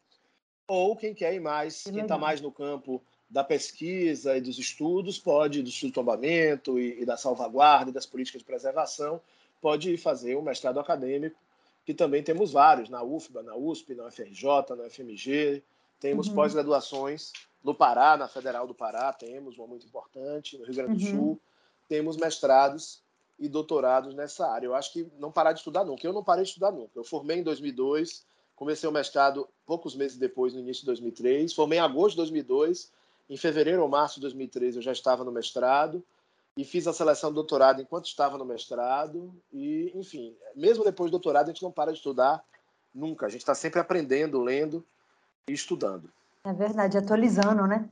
[0.66, 5.18] ou quem quer ir mais, quem está mais no campo da pesquisa e dos estudos,
[5.18, 9.20] pode, do estudo tombamento e, e da salvaguarda e das políticas de preservação,
[9.60, 11.38] pode fazer um mestrado acadêmico,
[11.84, 14.44] que também temos vários, na UFBA, na USP, na UFRJ,
[14.76, 15.62] na UFMG,
[16.00, 16.34] Temos uhum.
[16.34, 21.04] pós-graduações no Pará, na Federal do Pará, temos uma muito importante, no Rio Grande do
[21.04, 21.18] uhum.
[21.18, 21.40] Sul,
[21.86, 23.02] temos mestrados
[23.40, 24.66] e doutorados nessa área.
[24.66, 26.06] Eu acho que não parar de estudar nunca.
[26.06, 26.92] Eu não parei de estudar nunca.
[26.94, 28.24] Eu formei em 2002,
[28.54, 31.54] comecei o mestrado poucos meses depois, no início de 2003.
[31.54, 32.92] Formei em agosto de 2002.
[33.30, 36.04] Em fevereiro ou março de 2003 eu já estava no mestrado
[36.56, 39.32] e fiz a seleção do doutorado enquanto estava no mestrado.
[39.50, 42.44] E, enfim, mesmo depois do doutorado, a gente não para de estudar
[42.94, 43.24] nunca.
[43.24, 44.84] A gente está sempre aprendendo, lendo
[45.48, 46.10] e estudando.
[46.44, 47.88] É verdade, atualizando, né?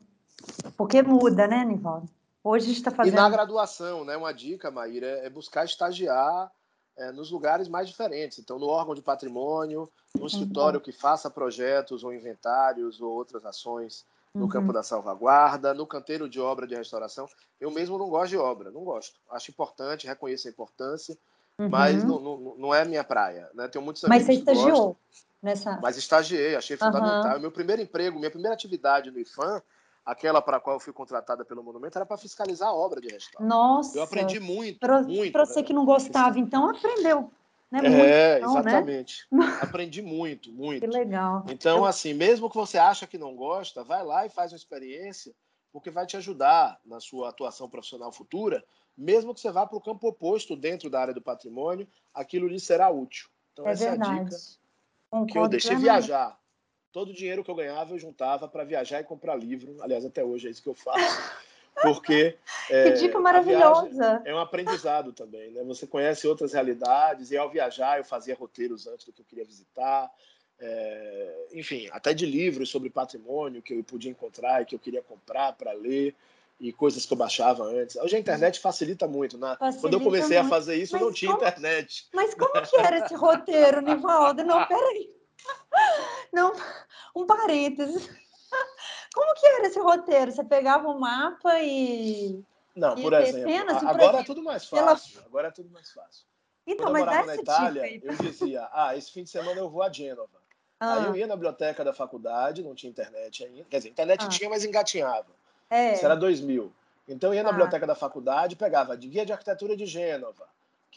[0.76, 2.09] Porque muda, né, Nivaldo?
[2.43, 3.14] Hoje a gente está fazendo.
[3.14, 4.16] E na graduação, né?
[4.16, 6.51] Uma dica, Maíra, é buscar estagiar
[6.97, 8.39] é, nos lugares mais diferentes.
[8.39, 10.26] Então, no órgão de patrimônio, no uhum.
[10.26, 14.49] escritório que faça projetos ou inventários ou outras ações no uhum.
[14.49, 17.28] campo da salvaguarda, no canteiro de obra de restauração.
[17.61, 19.18] Eu mesmo não gosto de obra, não gosto.
[19.30, 21.16] Acho importante, reconheço a importância,
[21.59, 21.68] uhum.
[21.68, 23.49] mas não, não, não, é minha praia.
[23.55, 23.68] Né?
[23.68, 24.97] Tenho muitos amigos mas você estagiou
[25.43, 25.78] nessa...
[25.80, 27.41] Mas estagiei, achei fundamental.
[27.41, 29.62] Meu primeiro emprego, minha primeira atividade no IFAM,
[30.09, 33.09] aquela para a qual eu fui contratada pelo Monumento, era para fiscalizar a obra de
[33.09, 33.47] restauração.
[33.47, 33.99] Nossa!
[33.99, 35.33] Eu aprendi muito, pra, muito.
[35.33, 37.31] Para você que não gostava, então aprendeu.
[37.71, 37.83] Né?
[37.83, 39.27] Muito, é, então, exatamente.
[39.31, 39.45] Né?
[39.61, 40.81] Aprendi muito, muito.
[40.81, 41.45] Que legal.
[41.51, 45.35] Então, assim, mesmo que você acha que não gosta, vai lá e faz uma experiência,
[45.71, 48.65] porque vai te ajudar na sua atuação profissional futura,
[48.97, 52.59] mesmo que você vá para o campo oposto dentro da área do patrimônio, aquilo lhe
[52.59, 53.29] será útil.
[53.53, 54.11] Então, é essa verdade.
[54.11, 54.37] é a dica
[55.11, 56.39] Concordo que eu deixei viajar.
[56.93, 59.76] Todo o dinheiro que eu ganhava eu juntava para viajar e comprar livro.
[59.80, 61.32] Aliás, até hoje é isso que eu faço.
[61.82, 62.36] Porque
[62.70, 64.22] é, que dica maravilhosa!
[64.24, 65.62] É um aprendizado também, né?
[65.64, 69.45] Você conhece outras realidades e ao viajar eu fazia roteiros antes do que eu queria
[69.45, 70.11] visitar,
[70.61, 75.03] é, enfim, até de livros sobre patrimônio que eu podia encontrar e que eu queria
[75.03, 76.14] comprar para ler
[76.61, 77.95] e coisas que eu baixava antes.
[77.97, 79.57] Hoje a internet facilita muito, né?
[79.59, 80.47] Facilita Quando eu comecei muito.
[80.53, 81.47] a fazer isso, mas não tinha como...
[81.47, 82.09] internet.
[82.12, 84.43] Mas como que era esse roteiro, Nivaldo?
[84.43, 85.18] Não, peraí.
[86.32, 86.53] Não,
[87.14, 88.09] um parênteses.
[89.14, 90.32] Como que era esse roteiro?
[90.32, 92.43] Você pegava o mapa e.
[92.74, 93.51] Não, por exemplo.
[93.51, 95.14] Cenas, agora é tudo mais fácil.
[95.14, 95.26] Pela...
[95.26, 96.24] Agora é tudo mais fácil.
[96.66, 99.82] Então, Quando eu morava na Itália, eu dizia: ah, esse fim de semana eu vou
[99.82, 100.39] a Gênova.
[100.78, 100.95] Ah.
[100.95, 103.64] Aí eu ia na biblioteca da faculdade, não tinha internet ainda.
[103.64, 104.28] Quer dizer, internet ah.
[104.28, 105.26] tinha, mas engatinhava.
[105.70, 105.95] É.
[105.95, 106.72] Isso era 2000.
[107.09, 107.53] Então eu ia na ah.
[107.53, 110.47] biblioteca da faculdade, pegava de guia de arquitetura de Gênova,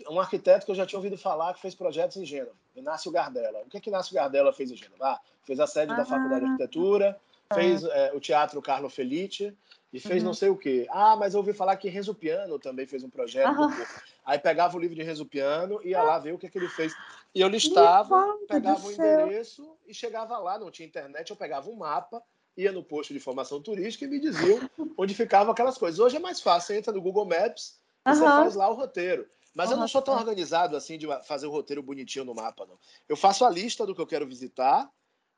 [0.09, 3.59] um arquiteto que eu já tinha ouvido falar que fez projetos em Gênova, Inácio Gardella.
[3.59, 5.09] O que é que Inácio Gardella fez em Gênova?
[5.09, 6.51] Ah, fez a sede da Faculdade de ah.
[6.51, 7.19] Arquitetura,
[7.53, 9.55] fez é, o Teatro Carlo Felice
[9.93, 10.28] e fez uhum.
[10.28, 10.88] não sei o quê.
[10.89, 13.59] Ah, mas eu ouvi falar que Renzo Piano também fez um projeto.
[13.59, 13.86] Uhum.
[14.26, 16.57] Aí pegava o livro de Renzo Piano e ia lá ver o que, é que
[16.57, 16.93] ele fez.
[17.36, 21.76] E eu listava, pegava o endereço e chegava lá, não tinha internet, eu pegava um
[21.76, 22.22] mapa,
[22.55, 25.99] ia no posto de informação turística e me diziam onde ficavam aquelas coisas.
[25.99, 28.15] Hoje é mais fácil, você entra no Google Maps e uhum.
[28.15, 29.28] você faz lá o roteiro.
[29.53, 32.77] Mas eu não sou tão organizado assim de fazer o roteiro bonitinho no mapa, não.
[33.07, 34.89] Eu faço a lista do que eu quero visitar,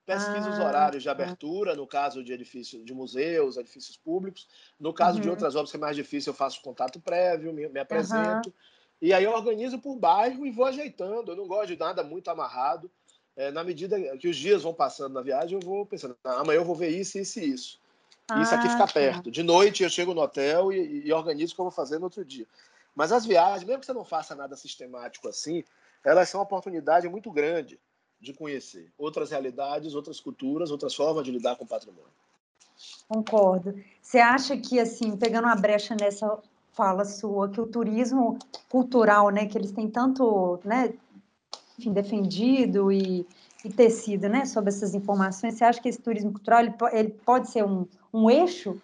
[0.05, 4.47] pesquiso ah, os horários de abertura, no caso de edifícios de museus, edifícios públicos.
[4.79, 5.23] No caso uhum.
[5.23, 8.49] de outras obras que é mais difícil, eu faço contato prévio, me, me apresento.
[8.49, 8.53] Uhum.
[9.01, 11.31] E aí eu organizo por bairro e vou ajeitando.
[11.31, 12.89] Eu não gosto de nada muito amarrado.
[13.35, 16.59] É, na medida que os dias vão passando na viagem, eu vou pensando, ah, amanhã
[16.59, 17.79] eu vou ver isso, isso e isso.
[18.29, 18.93] Ah, isso aqui fica tá.
[18.93, 19.31] perto.
[19.31, 22.05] De noite eu chego no hotel e, e organizo o que eu vou fazer no
[22.05, 22.47] outro dia.
[22.95, 25.63] Mas as viagens, mesmo que você não faça nada sistemático assim,
[26.03, 27.79] elas são uma oportunidade muito grande
[28.19, 32.11] de conhecer outras realidades, outras culturas, outras formas de lidar com o patrimônio.
[33.07, 33.75] Concordo.
[34.01, 36.39] Você acha que, assim, pegando uma brecha nessa
[36.71, 38.37] fala sua, que o turismo
[38.69, 40.93] cultural, né, que eles têm tanto, né,
[41.77, 43.27] enfim, defendido e,
[43.63, 47.49] e tecido, né, sobre essas informações, você acha que esse turismo cultural ele, ele pode
[47.49, 48.81] ser um, um eixo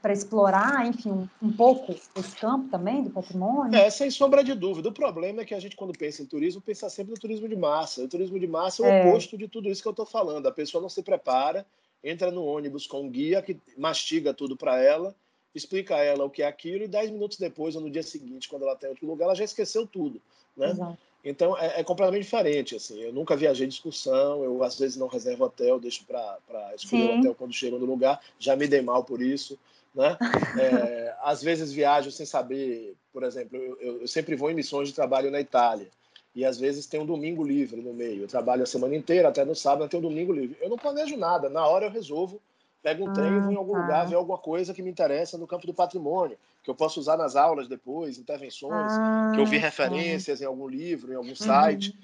[0.00, 3.74] para explorar, enfim, um, um, pouco esse campo também do patrimônio?
[3.74, 4.88] É, sem sombra de dúvida.
[4.88, 7.56] O problema é que a gente, quando pensa em turismo, pensa sempre no turismo de
[7.56, 8.04] massa.
[8.04, 9.08] O turismo de massa é o é.
[9.08, 10.46] oposto de tudo isso que eu estou falando.
[10.46, 11.66] A pessoa não se prepara,
[12.02, 15.14] entra no ônibus com um guia que mastiga tudo para ela,
[15.54, 18.48] explica a ela o que é aquilo, e dez minutos depois, ou no dia seguinte,
[18.48, 20.20] quando ela está em outro lugar, ela já esqueceu tudo.
[20.56, 20.70] Né?
[20.70, 20.98] Exato.
[21.24, 22.76] Então é, é, completamente diferente.
[22.76, 27.10] Assim, eu nunca viajei de excursão, eu às vezes não reservo hotel, deixo para escolher
[27.10, 28.20] o hotel quando chego no lugar.
[28.38, 29.58] Já me dei mal por isso.
[29.94, 30.16] Né?
[30.60, 34.94] É, às vezes viajo sem saber, por exemplo, eu, eu, sempre vou em missões de
[34.94, 35.88] trabalho na Itália
[36.32, 38.22] e às vezes tem um domingo livre no meio.
[38.22, 40.56] Eu trabalho a semana inteira, até no sábado tem um domingo livre.
[40.60, 42.40] Eu não planejo nada, na hora eu resolvo
[42.84, 43.80] pego um ah, trem e vou em algum tá.
[43.80, 47.16] lugar ver alguma coisa que me interessa no campo do patrimônio, que eu posso usar
[47.16, 49.64] nas aulas depois, intervenções, ah, que eu vi tá.
[49.64, 51.34] referências em algum livro, em algum uhum.
[51.34, 51.98] site.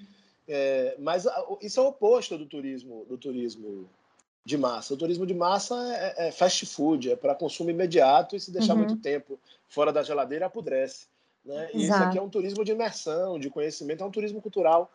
[0.49, 1.27] É, mas
[1.61, 3.87] isso é o oposto do turismo, do turismo
[4.43, 4.95] de massa.
[4.95, 5.77] O turismo de massa
[6.17, 8.79] é, é fast food, é para consumo imediato e se deixar uhum.
[8.79, 11.09] muito tempo fora da geladeira apodrece.
[11.45, 11.69] Né?
[11.75, 14.91] E isso aqui é um turismo de imersão, de conhecimento, é um turismo cultural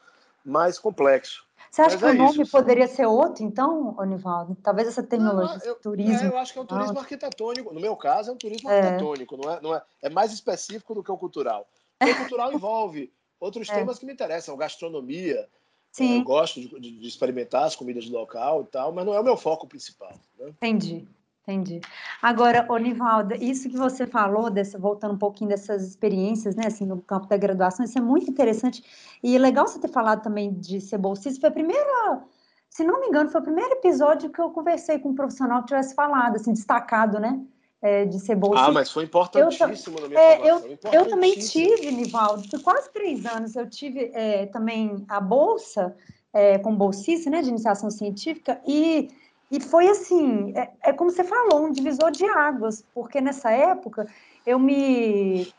[0.45, 1.45] mais complexo.
[1.71, 4.55] Você acha Mas que é o nome isso, poderia ser outro, então, Onivaldo?
[4.63, 6.27] Talvez essa terminologia não, eu, turismo.
[6.27, 7.73] É, eu acho que é um turismo arquitetônico.
[7.73, 8.79] No meu caso, é um turismo é.
[8.79, 11.67] arquitetônico, não é, não é, é mais específico do que o cultural.
[12.01, 13.73] O cultural envolve outros é.
[13.73, 15.49] temas que me interessam, gastronomia.
[15.91, 16.19] Sim.
[16.19, 19.23] Eu gosto de, de, experimentar as comidas do local e tal, mas não é o
[19.23, 20.13] meu foco principal.
[20.37, 20.49] Né?
[20.49, 21.07] Entendi.
[21.47, 21.79] Entendi.
[22.23, 26.99] Agora, Onivalda, isso que você falou, dessa, voltando um pouquinho dessas experiências, né, assim, no
[27.03, 28.83] campo da graduação, isso é muito interessante.
[29.21, 31.39] E é legal você ter falado também de ser bolsista.
[31.39, 32.23] Foi a primeira,
[32.67, 35.67] se não me engano, foi o primeiro episódio que eu conversei com um profissional que
[35.67, 37.39] tivesse falado, assim, destacado, né,
[37.79, 38.67] é, de ser bolsista.
[38.67, 42.91] Ah, mas foi importantíssimo eu, na minha é, eu, eu também tive, Nivaldo, por quase
[42.91, 45.95] três anos, eu tive é, também a bolsa,
[46.33, 49.09] é, como bolsista, né, de iniciação científica, e
[49.51, 54.07] e foi assim, é, é, como você falou, um divisor de águas, porque nessa época
[54.45, 55.53] eu me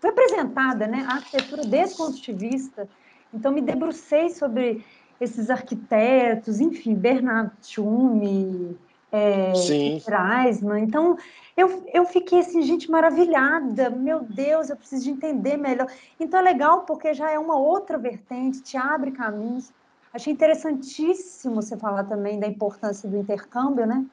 [0.00, 2.88] fui apresentada, né, a arquitetura desconstrutivista,
[3.32, 4.84] então me debrucei sobre
[5.20, 8.78] esses arquitetos, enfim, Bernard Tschumi,
[9.12, 9.52] é,
[10.08, 11.18] Reisman, então
[11.56, 15.88] eu, eu fiquei assim, gente, maravilhada, meu Deus, eu preciso de entender melhor.
[16.18, 19.70] Então é legal porque já é uma outra vertente, te abre caminhos,
[20.12, 24.04] Achei interessantíssimo você falar também da importância do intercâmbio, né?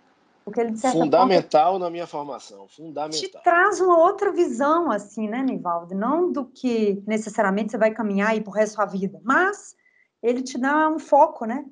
[0.45, 3.19] Porque ele, fundamental forma, na minha formação, fundamental.
[3.19, 5.93] Te traz uma outra visão, assim, né, Nivaldo?
[5.93, 9.75] Não do que necessariamente você vai caminhar aí pro resto da sua vida, mas
[10.23, 11.65] ele te dá um foco, né?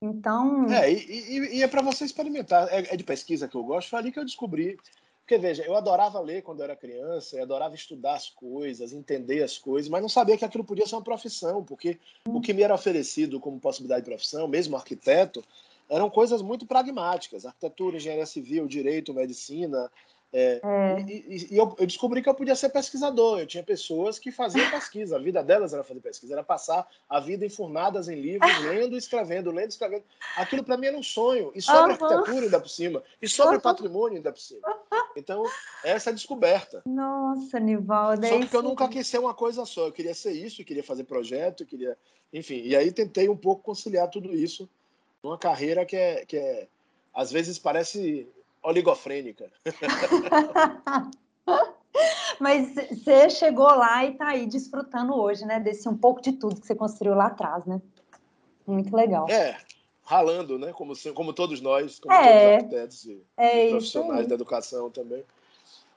[0.00, 0.66] Então.
[0.70, 2.68] É, e, e, e é para você experimentar.
[2.70, 4.78] É, é, de pesquisa que eu gosto, foi ali que eu descobri
[5.24, 9.42] porque, veja, eu adorava ler quando eu era criança, eu adorava estudar as coisas, entender
[9.42, 11.98] as coisas, mas não sabia que aquilo podia ser uma profissão, porque
[12.28, 15.42] o que me era oferecido como possibilidade de profissão, mesmo arquiteto,
[15.88, 19.90] eram coisas muito pragmáticas: arquitetura, engenharia civil, direito, medicina,
[20.36, 21.00] é, é.
[21.02, 23.38] E, e eu, eu, descobri que eu podia ser pesquisador.
[23.38, 25.14] Eu tinha pessoas que faziam pesquisa.
[25.14, 28.98] A vida delas era fazer pesquisa, era passar a vida enfurnadas em livros, lendo e
[28.98, 30.02] escrevendo, lendo e escrevendo.
[30.36, 31.52] Aquilo para mim era um sonho.
[31.54, 32.04] E sobre uhum.
[32.04, 33.02] arquitetura ainda por cima.
[33.22, 33.60] E sobre uhum.
[33.60, 34.60] patrimônio ainda por cima.
[35.16, 35.44] Então,
[35.84, 36.82] essa é a descoberta.
[36.84, 38.26] Nossa, Nivaldo.
[38.26, 39.86] É só porque eu nunca quis ser uma coisa só.
[39.86, 41.96] Eu queria ser isso, eu queria fazer projeto, eu queria.
[42.32, 44.68] Enfim, e aí tentei um pouco conciliar tudo isso
[45.22, 46.66] numa carreira que é, que é
[47.14, 48.28] às vezes parece
[48.64, 49.50] oligofrênica.
[52.40, 55.60] Mas você chegou lá e está aí desfrutando hoje, né?
[55.60, 57.80] Desse um pouco de tudo que você construiu lá atrás, né?
[58.66, 59.28] Muito legal.
[59.30, 59.56] É,
[60.02, 60.72] ralando, né?
[60.72, 65.24] Como, como todos nós, como é, todos os arquitetos e, é profissionais da educação também.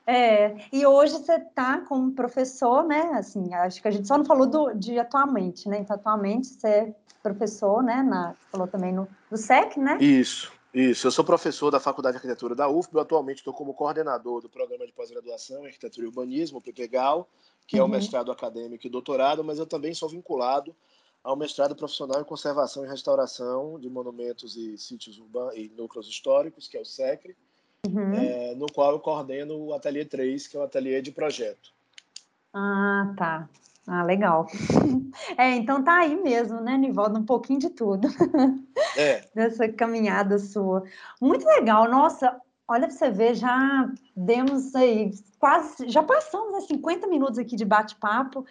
[0.05, 3.11] É, e hoje você está como professor, né?
[3.13, 5.79] Assim, acho que a gente só não falou do, de atualmente, né?
[5.79, 8.03] Então, atualmente você é professor, né?
[8.03, 9.97] Na, falou também no, do SEC, né?
[9.99, 10.56] Isso.
[10.77, 14.47] Isso, eu sou professor da Faculdade de Arquitetura da UFB, atualmente estou como coordenador do
[14.47, 17.27] programa de pós-graduação em Arquitetura e Urbanismo, o PPGAL,
[17.65, 17.79] que uhum.
[17.79, 17.91] é o uhum.
[17.93, 20.75] mestrado acadêmico e doutorado, mas eu também sou vinculado
[21.23, 26.67] ao mestrado profissional em Conservação e Restauração de Monumentos e Sítios Urbanos e Núcleos Históricos,
[26.67, 27.35] que é o SECRE,
[27.87, 28.13] uhum.
[28.13, 31.73] é, no qual eu coordeno o Ateliê 3, que é o ateliê de projeto.
[32.53, 33.49] Ah, tá.
[33.87, 34.47] Ah, legal.
[35.35, 37.19] É, então tá aí mesmo, né, Nivaldo?
[37.19, 38.07] Um pouquinho de tudo.
[38.95, 39.23] É.
[39.33, 40.83] Dessa caminhada sua.
[41.19, 41.89] Muito legal.
[41.89, 47.55] Nossa, olha para você ver, já demos aí quase, já passamos né, 50 minutos aqui
[47.55, 48.45] de bate-papo.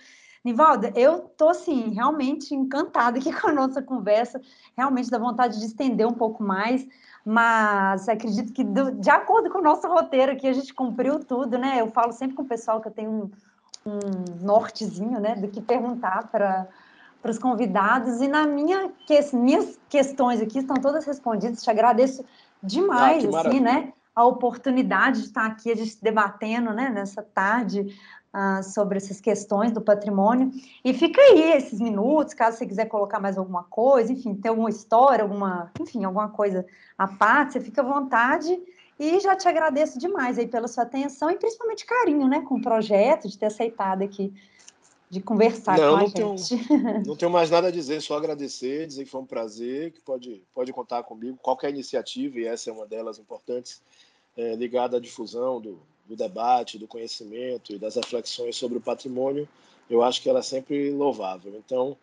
[0.44, 4.40] Nivalda, eu tô assim, realmente encantada aqui com a nossa conversa,
[4.76, 6.86] realmente dá vontade de estender um pouco mais,
[7.24, 11.58] mas acredito que do, de acordo com o nosso roteiro aqui, a gente cumpriu tudo,
[11.58, 11.80] né?
[11.80, 13.30] Eu falo sempre com o pessoal que eu tenho um,
[13.86, 16.66] um nortezinho, né, do que perguntar para
[17.22, 21.60] para os convidados e na minha que, minhas questões aqui estão todas respondidas.
[21.60, 22.24] Te agradeço
[22.62, 27.98] demais, ah, assim, né, a oportunidade de estar aqui a gente debatendo, né, nessa tarde
[28.32, 30.50] uh, sobre essas questões do patrimônio.
[30.84, 34.70] E fica aí esses minutos, caso você quiser colocar mais alguma coisa, enfim, ter alguma
[34.70, 36.64] história, alguma, enfim, alguma coisa
[36.96, 38.56] à parte, você fica à vontade.
[38.98, 42.62] E já te agradeço demais aí pela sua atenção e principalmente carinho, né, com o
[42.62, 44.32] projeto, de ter aceitado aqui,
[45.10, 46.66] de conversar não, com a não gente.
[46.66, 50.00] Tenho, não tenho mais nada a dizer, só agradecer, dizer que foi um prazer, que
[50.00, 51.38] pode, pode contar comigo.
[51.42, 53.82] Qualquer iniciativa, e essa é uma delas importantes,
[54.34, 59.46] é, ligada à difusão do, do debate, do conhecimento e das reflexões sobre o patrimônio,
[59.90, 61.54] eu acho que ela é sempre louvável.
[61.56, 61.96] Então,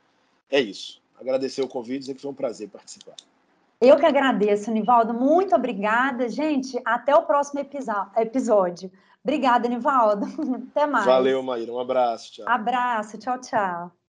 [0.49, 1.01] é isso.
[1.19, 3.15] Agradecer o convite, dizer que foi um prazer participar.
[3.83, 5.13] Eu que agradeço, Nivaldo.
[5.13, 6.29] Muito obrigada.
[6.29, 7.59] Gente, até o próximo
[8.15, 8.89] episódio.
[9.21, 10.25] Obrigada, Nivaldo.
[10.71, 11.05] Até mais.
[11.05, 11.71] Valeu, Maíra.
[11.71, 12.31] Um abraço.
[12.31, 12.45] Tchau.
[12.47, 13.17] Abraço.
[13.17, 13.91] Tchau, tchau.